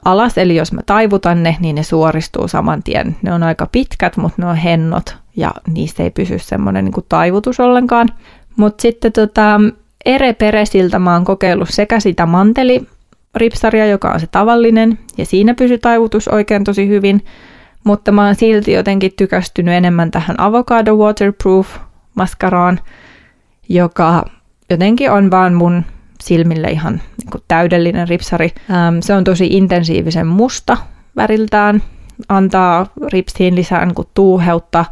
alas. 0.05 0.39
Eli 0.39 0.57
jos 0.57 0.73
mä 0.73 0.81
taivutan 0.87 1.43
ne, 1.43 1.57
niin 1.61 1.75
ne 1.75 1.83
suoristuu 1.83 2.49
saman 2.49 2.83
tien. 2.83 3.17
Ne 3.23 3.33
on 3.33 3.43
aika 3.43 3.69
pitkät, 3.73 4.17
mutta 4.17 4.43
ne 4.43 4.49
on 4.49 4.57
hennot 4.57 5.22
ja 5.37 5.51
niistä 5.69 6.03
ei 6.03 6.11
pysy 6.11 6.39
semmoinen 6.39 6.85
niin 6.85 7.05
taivutus 7.09 7.61
ollenkaan. 7.61 8.09
Mutta 8.57 8.83
sitten 8.83 9.13
tota, 9.13 9.61
Ere 10.05 10.33
Peresiltä 10.33 10.99
mä 10.99 11.13
oon 11.13 11.25
kokeillut 11.25 11.69
sekä 11.71 12.01
sitä 12.01 12.27
manteli 12.27 12.87
ripsaria, 13.35 13.87
joka 13.87 14.11
on 14.11 14.21
se 14.21 14.27
tavallinen, 14.27 14.99
ja 15.19 15.27
siinä 15.27 15.55
pysyy 15.55 15.79
taivutus 15.79 16.29
oikein 16.29 16.65
tosi 16.65 16.89
hyvin, 16.89 17.25
mutta 17.85 18.13
mä 18.13 18.27
oon 18.27 18.35
silti 18.35 18.73
jotenkin 18.73 19.13
tykästynyt 19.17 19.75
enemmän 19.75 20.11
tähän 20.11 20.41
Avocado 20.41 20.97
Waterproof 20.97 21.69
maskaraan, 22.15 22.81
joka 23.69 24.25
jotenkin 24.71 25.11
on 25.11 25.31
vaan 25.31 25.55
mun 25.55 25.85
silmille 26.21 26.71
ihan 26.71 26.95
niin 26.95 27.43
täydellinen 27.49 28.09
ripsari. 28.09 28.51
Ähm, 28.71 28.99
se 29.01 29.15
on 29.15 29.25
tosi 29.25 29.47
intensiivisen 29.47 30.27
musta 30.27 30.77
väriltään, 31.17 31.83
antaa 32.29 32.87
ripsiin 33.13 33.55
lisää 33.55 33.87
niin 33.87 34.07
tuuheutta, 34.15 34.85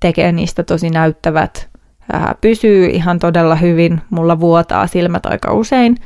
tekee 0.00 0.32
niistä 0.32 0.62
tosi 0.62 0.90
näyttävät, 0.90 1.68
äh, 2.14 2.34
pysyy 2.40 2.86
ihan 2.86 3.18
todella 3.18 3.54
hyvin, 3.54 4.00
mulla 4.10 4.40
vuotaa 4.40 4.86
silmät 4.86 5.26
aika 5.26 5.52
usein, 5.52 5.96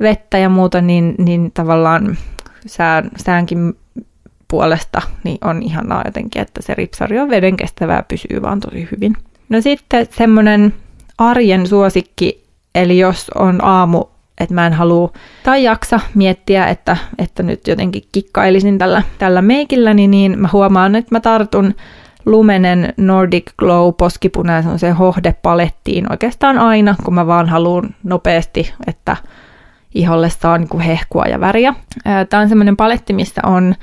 vettä 0.00 0.38
ja 0.38 0.48
muuta, 0.48 0.80
niin, 0.80 1.14
niin 1.18 1.52
tavallaan 1.52 2.16
sään, 2.66 3.10
säänkin 3.24 3.74
puolesta 4.48 5.02
niin 5.24 5.38
on 5.44 5.62
ihanaa 5.62 6.02
jotenkin, 6.04 6.42
että 6.42 6.62
se 6.62 6.74
ripsari 6.74 7.18
on 7.18 7.30
veden 7.30 7.56
kestävää, 7.56 8.02
pysyy 8.02 8.42
vaan 8.42 8.60
tosi 8.60 8.88
hyvin. 8.92 9.16
No 9.48 9.60
sitten 9.60 10.06
semmoinen 10.10 10.74
arjen 11.18 11.66
suosikki, 11.66 12.44
eli 12.74 12.98
jos 12.98 13.30
on 13.34 13.64
aamu, 13.64 14.04
että 14.40 14.54
mä 14.54 14.66
en 14.66 14.72
halua 14.72 15.12
tai 15.42 15.64
jaksa 15.64 16.00
miettiä, 16.14 16.66
että, 16.66 16.96
että 17.18 17.42
nyt 17.42 17.66
jotenkin 17.66 18.02
kikkailisin 18.12 18.78
tällä, 18.78 19.02
tällä 19.18 19.42
meikilläni, 19.42 20.08
niin 20.08 20.38
mä 20.38 20.48
huomaan, 20.52 20.94
että 20.94 21.14
mä 21.14 21.20
tartun 21.20 21.74
Lumenen 22.26 22.94
Nordic 22.96 23.52
Glow 23.58 23.94
poskipunaisen 23.94 24.78
se 24.78 24.90
hohdepalettiin 24.90 26.12
oikeastaan 26.12 26.58
aina, 26.58 26.94
kun 27.04 27.14
mä 27.14 27.26
vaan 27.26 27.48
haluan 27.48 27.94
nopeasti, 28.02 28.74
että 28.86 29.16
iholle 29.94 30.30
saa 30.30 30.58
niin 30.58 30.68
kuin 30.68 30.80
hehkua 30.80 31.24
ja 31.24 31.40
väriä. 31.40 31.74
Tämä 32.30 32.40
on 32.42 32.48
semmoinen 32.48 32.76
paletti, 32.76 33.12
missä 33.12 33.40
on 33.44 33.74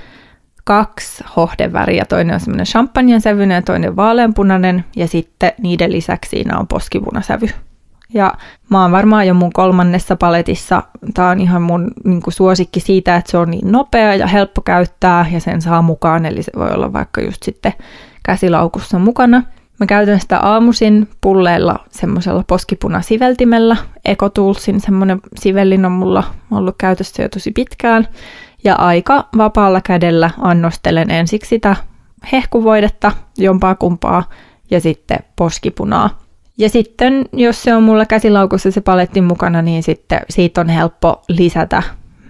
kaksi 0.63 1.23
hohdeväriä. 1.35 2.05
Toinen 2.05 2.33
on 2.33 2.39
semmoinen 2.39 2.65
champagnen 2.65 3.21
sävyinen 3.21 3.55
ja 3.55 3.61
toinen 3.61 3.95
vaaleanpunainen 3.95 4.85
ja 4.95 5.07
sitten 5.07 5.51
niiden 5.61 5.91
lisäksi 5.91 6.29
siinä 6.29 6.59
on 6.59 6.67
poskipunasävy. 6.67 7.47
Ja 8.13 8.33
mä 8.69 8.81
oon 8.81 8.91
varmaan 8.91 9.27
jo 9.27 9.33
mun 9.33 9.53
kolmannessa 9.53 10.15
paletissa. 10.15 10.83
Tää 11.13 11.29
on 11.29 11.39
ihan 11.39 11.61
mun 11.61 11.91
niin 12.03 12.21
suosikki 12.29 12.79
siitä, 12.79 13.15
että 13.15 13.31
se 13.31 13.37
on 13.37 13.51
niin 13.51 13.71
nopea 13.71 14.15
ja 14.15 14.27
helppo 14.27 14.61
käyttää 14.61 15.25
ja 15.31 15.39
sen 15.39 15.61
saa 15.61 15.81
mukaan. 15.81 16.25
Eli 16.25 16.43
se 16.43 16.51
voi 16.57 16.71
olla 16.71 16.93
vaikka 16.93 17.21
just 17.21 17.43
sitten 17.43 17.73
käsilaukussa 18.23 18.99
mukana. 18.99 19.43
Mä 19.79 19.85
käytän 19.85 20.19
sitä 20.19 20.39
aamuisin 20.39 21.09
pulleilla 21.21 21.79
semmoisella 21.89 22.43
poskipunasiveltimellä. 22.47 23.77
Ecotoolsin 24.05 24.81
semmoinen 24.81 25.19
sivellin 25.39 25.85
on 25.85 25.91
mulla 25.91 26.23
ollut 26.51 26.75
käytössä 26.77 27.23
jo 27.23 27.29
tosi 27.29 27.51
pitkään. 27.51 28.07
Ja 28.63 28.75
aika 28.75 29.27
vapaalla 29.37 29.81
kädellä 29.81 30.29
annostelen 30.37 31.11
ensiksi 31.11 31.49
sitä 31.49 31.75
hehkuvoidetta, 32.31 33.11
jompaa 33.37 33.75
kumpaa, 33.75 34.23
ja 34.71 34.79
sitten 34.79 35.19
poskipunaa. 35.35 36.22
Ja 36.57 36.69
sitten, 36.69 37.25
jos 37.33 37.63
se 37.63 37.75
on 37.75 37.83
mulla 37.83 38.05
käsilaukussa 38.05 38.71
se 38.71 38.81
paletti 38.81 39.21
mukana, 39.21 39.61
niin 39.61 39.83
sitten 39.83 40.21
siitä 40.29 40.61
on 40.61 40.69
helppo 40.69 41.21
lisätä 41.29 41.83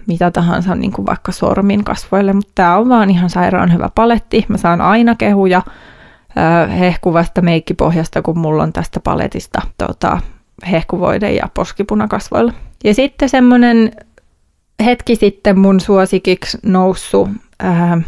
mitä 0.06 0.30
tahansa 0.30 0.74
niin 0.74 0.92
kuin 0.92 1.06
vaikka 1.06 1.32
sormin 1.32 1.84
kasvoille, 1.84 2.32
mutta 2.32 2.52
tämä 2.54 2.76
on 2.76 2.88
vaan 2.88 3.10
ihan 3.10 3.30
sairaan 3.30 3.72
hyvä 3.72 3.90
paletti. 3.94 4.44
Mä 4.48 4.56
saan 4.56 4.80
aina 4.80 5.14
kehuja 5.14 5.62
hehkuvasta 6.78 7.42
meikkipohjasta, 7.42 8.22
kun 8.22 8.38
mulla 8.38 8.62
on 8.62 8.72
tästä 8.72 9.00
paletista 9.00 9.62
tota, 9.78 10.18
hehkuvoide 10.70 11.32
ja 11.32 11.48
poskipuna 11.54 12.08
kasvoilla. 12.08 12.52
Ja 12.84 12.94
sitten 12.94 13.28
semmoinen 13.28 13.92
hetki 14.84 15.16
sitten 15.16 15.58
mun 15.58 15.80
suosikiksi 15.80 16.58
noussut 16.62 17.28
ää, 17.60 18.00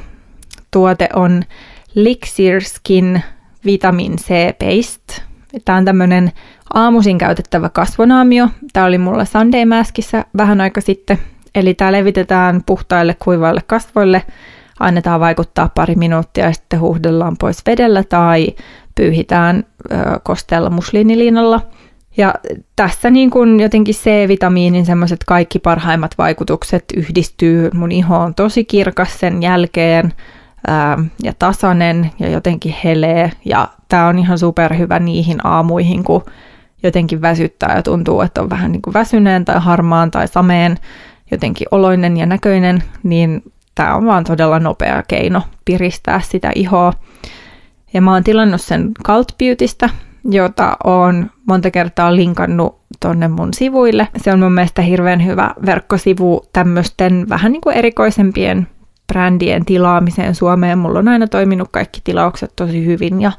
tuote 0.71 1.09
on 1.15 1.43
Lixir 1.95 2.63
Skin 2.63 3.23
Vitamin 3.65 4.17
C 4.17 4.29
Paste. 4.59 5.23
Tämä 5.65 5.79
on 5.79 5.85
tämmöinen 5.85 6.33
aamuisin 6.75 7.19
käytettävä 7.19 7.69
kasvonaamio. 7.69 8.49
Tämä 8.73 8.87
oli 8.87 8.99
mulla 8.99 9.25
Sunday 9.25 9.65
Maskissa 9.65 10.25
vähän 10.37 10.61
aika 10.61 10.81
sitten. 10.81 11.19
Eli 11.55 11.75
tämä 11.75 11.93
levitetään 11.93 12.63
puhtaille 12.67 13.17
kuivaille 13.19 13.63
kasvoille, 13.67 14.23
annetaan 14.81 15.21
vaikuttaa 15.21 15.71
pari 15.75 15.95
minuuttia 15.95 16.45
ja 16.45 16.53
sitten 16.53 16.81
huuhdellaan 16.81 17.37
pois 17.37 17.63
vedellä 17.67 18.05
tai 18.05 18.49
pyyhitään 18.95 19.65
kosteella 20.23 20.71
musliiniliinalla. 20.71 21.61
Ja 22.17 22.35
tässä 22.77 23.11
niin 23.11 23.31
kun 23.31 23.61
jotenkin 23.61 23.95
C-vitamiinin 23.95 24.87
semmoiset 24.87 25.25
kaikki 25.25 25.59
parhaimmat 25.59 26.11
vaikutukset 26.19 26.85
yhdistyy. 26.97 27.71
Mun 27.75 27.93
iho 27.93 28.17
on 28.17 28.35
tosi 28.35 28.65
kirkas 28.65 29.21
sen 29.21 29.43
jälkeen 29.43 30.13
ää, 30.67 30.99
ja 31.23 31.33
tasainen 31.39 32.11
ja 32.19 32.31
jotenkin 32.31 32.75
helee. 32.85 33.31
Ja 33.45 33.69
tämä 33.89 34.07
on 34.07 34.19
ihan 34.19 34.39
superhyvä 34.39 34.99
niihin 34.99 35.47
aamuihin, 35.47 36.05
kun 36.05 36.25
jotenkin 36.83 37.23
väsyttää 37.23 37.77
ja 37.77 37.83
tuntuu, 37.83 38.21
että 38.21 38.43
on 38.43 38.51
vähän 38.51 38.73
niin 38.73 38.83
kuin 38.83 38.95
väsyneen 38.95 39.45
tai 39.45 39.61
harmaan 39.61 40.11
tai 40.11 40.29
sameen 40.29 40.77
jotenkin 41.31 41.67
oloinen 41.71 42.17
ja 42.17 42.27
näköinen, 42.27 42.83
niin 43.03 43.43
tämä 43.75 43.95
on 43.95 44.07
vaan 44.07 44.25
todella 44.25 44.59
nopea 44.59 45.03
keino 45.09 45.43
piristää 45.65 46.21
sitä 46.21 46.51
ihoa. 46.55 46.93
Ja 47.93 48.03
mä 48.03 48.13
oon 48.13 48.25
tilannut 48.25 48.61
sen 48.61 48.91
Cult 49.07 49.33
Beautystä, 49.39 49.91
jota 50.25 50.77
on 50.85 51.31
monta 51.49 51.71
kertaa 51.71 52.17
linkannut 52.17 52.81
tonne 53.01 53.29
mun 53.29 53.55
sivuille. 53.55 54.09
Se 54.17 54.33
on 54.33 54.41
mun 54.41 54.53
mielestä 54.53 54.83
hirveän 54.83 55.25
hyvä 55.25 55.55
verkkosivu 55.67 56.43
tämmöisten 56.53 57.27
vähän 57.29 57.53
niin 57.53 57.61
kuin 57.61 57.77
erikoisempien 57.77 58.69
brändien 59.07 59.65
tilaamiseen 59.65 60.35
Suomeen. 60.35 60.79
Mulla 60.79 60.99
on 60.99 61.09
aina 61.09 61.27
toiminut 61.27 61.69
kaikki 61.73 62.01
tilaukset 62.05 62.53
tosi 62.57 62.87
hyvin 62.87 63.21
ja, 63.21 63.33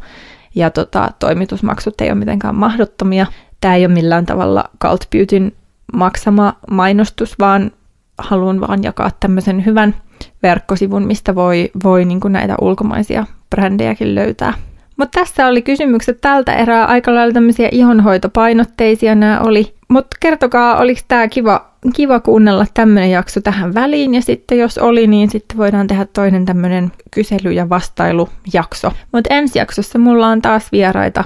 ja 0.56 0.70
tota, 0.70 1.10
toimitusmaksut 1.20 2.02
ei 2.02 2.10
ole 2.10 2.16
mitenkään 2.20 2.56
mahdottomia. 2.56 3.26
Tämä 3.62 3.76
ei 3.76 3.86
ole 3.86 3.94
millään 3.94 4.26
tavalla 4.26 4.64
Cult 4.84 5.10
Beautyn 5.12 5.52
maksama 5.94 6.54
mainostus, 6.72 7.40
vaan 7.40 7.72
haluan 8.18 8.62
vaan 8.62 8.84
jakaa 8.84 9.12
tämmöisen 9.20 9.66
hyvän 9.66 9.96
verkkosivun, 10.44 11.08
mistä 11.08 11.36
voi, 11.36 11.72
voi 11.84 12.06
niin 12.06 12.20
näitä 12.30 12.56
ulkomaisia 12.62 13.26
brändejäkin 13.50 14.16
löytää. 14.16 14.54
Mutta 14.98 15.20
tässä 15.20 15.48
oli 15.48 15.62
kysymykset 15.62 16.22
tältä 16.22 16.56
erää 16.56 16.86
aika 16.86 17.16
lailla 17.16 17.34
tämmöisiä 17.34 17.70
ihonhoitopainotteisia 17.72 19.16
nämä 19.16 19.40
oli. 19.40 19.74
Mutta 19.88 20.18
kertokaa, 20.20 20.78
oliko 20.78 21.02
tämä 21.08 21.28
kiva, 21.28 21.72
kiva 21.96 22.20
kuunnella 22.20 22.66
tämmöinen 22.74 23.12
jakso 23.12 23.42
tähän 23.42 23.74
väliin 23.74 24.14
ja 24.14 24.22
sitten 24.22 24.58
jos 24.58 24.78
oli, 24.78 25.08
niin 25.08 25.30
sitten 25.30 25.58
voidaan 25.58 25.88
tehdä 25.88 26.06
toinen 26.14 26.46
tämmöinen 26.46 26.92
kysely- 27.12 27.52
ja 27.52 27.70
vastailujakso. 27.70 28.94
Mutta 29.12 29.34
ensi 29.34 29.60
jaksossa 29.60 30.00
mulla 30.00 30.28
on 30.28 30.42
taas 30.42 30.72
vieraita. 30.72 31.24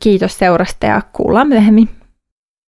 Kiitos 0.00 0.38
seurasta 0.38 0.86
ja 0.86 1.02
kuullaan 1.12 1.48
myöhemmin. 1.48 1.88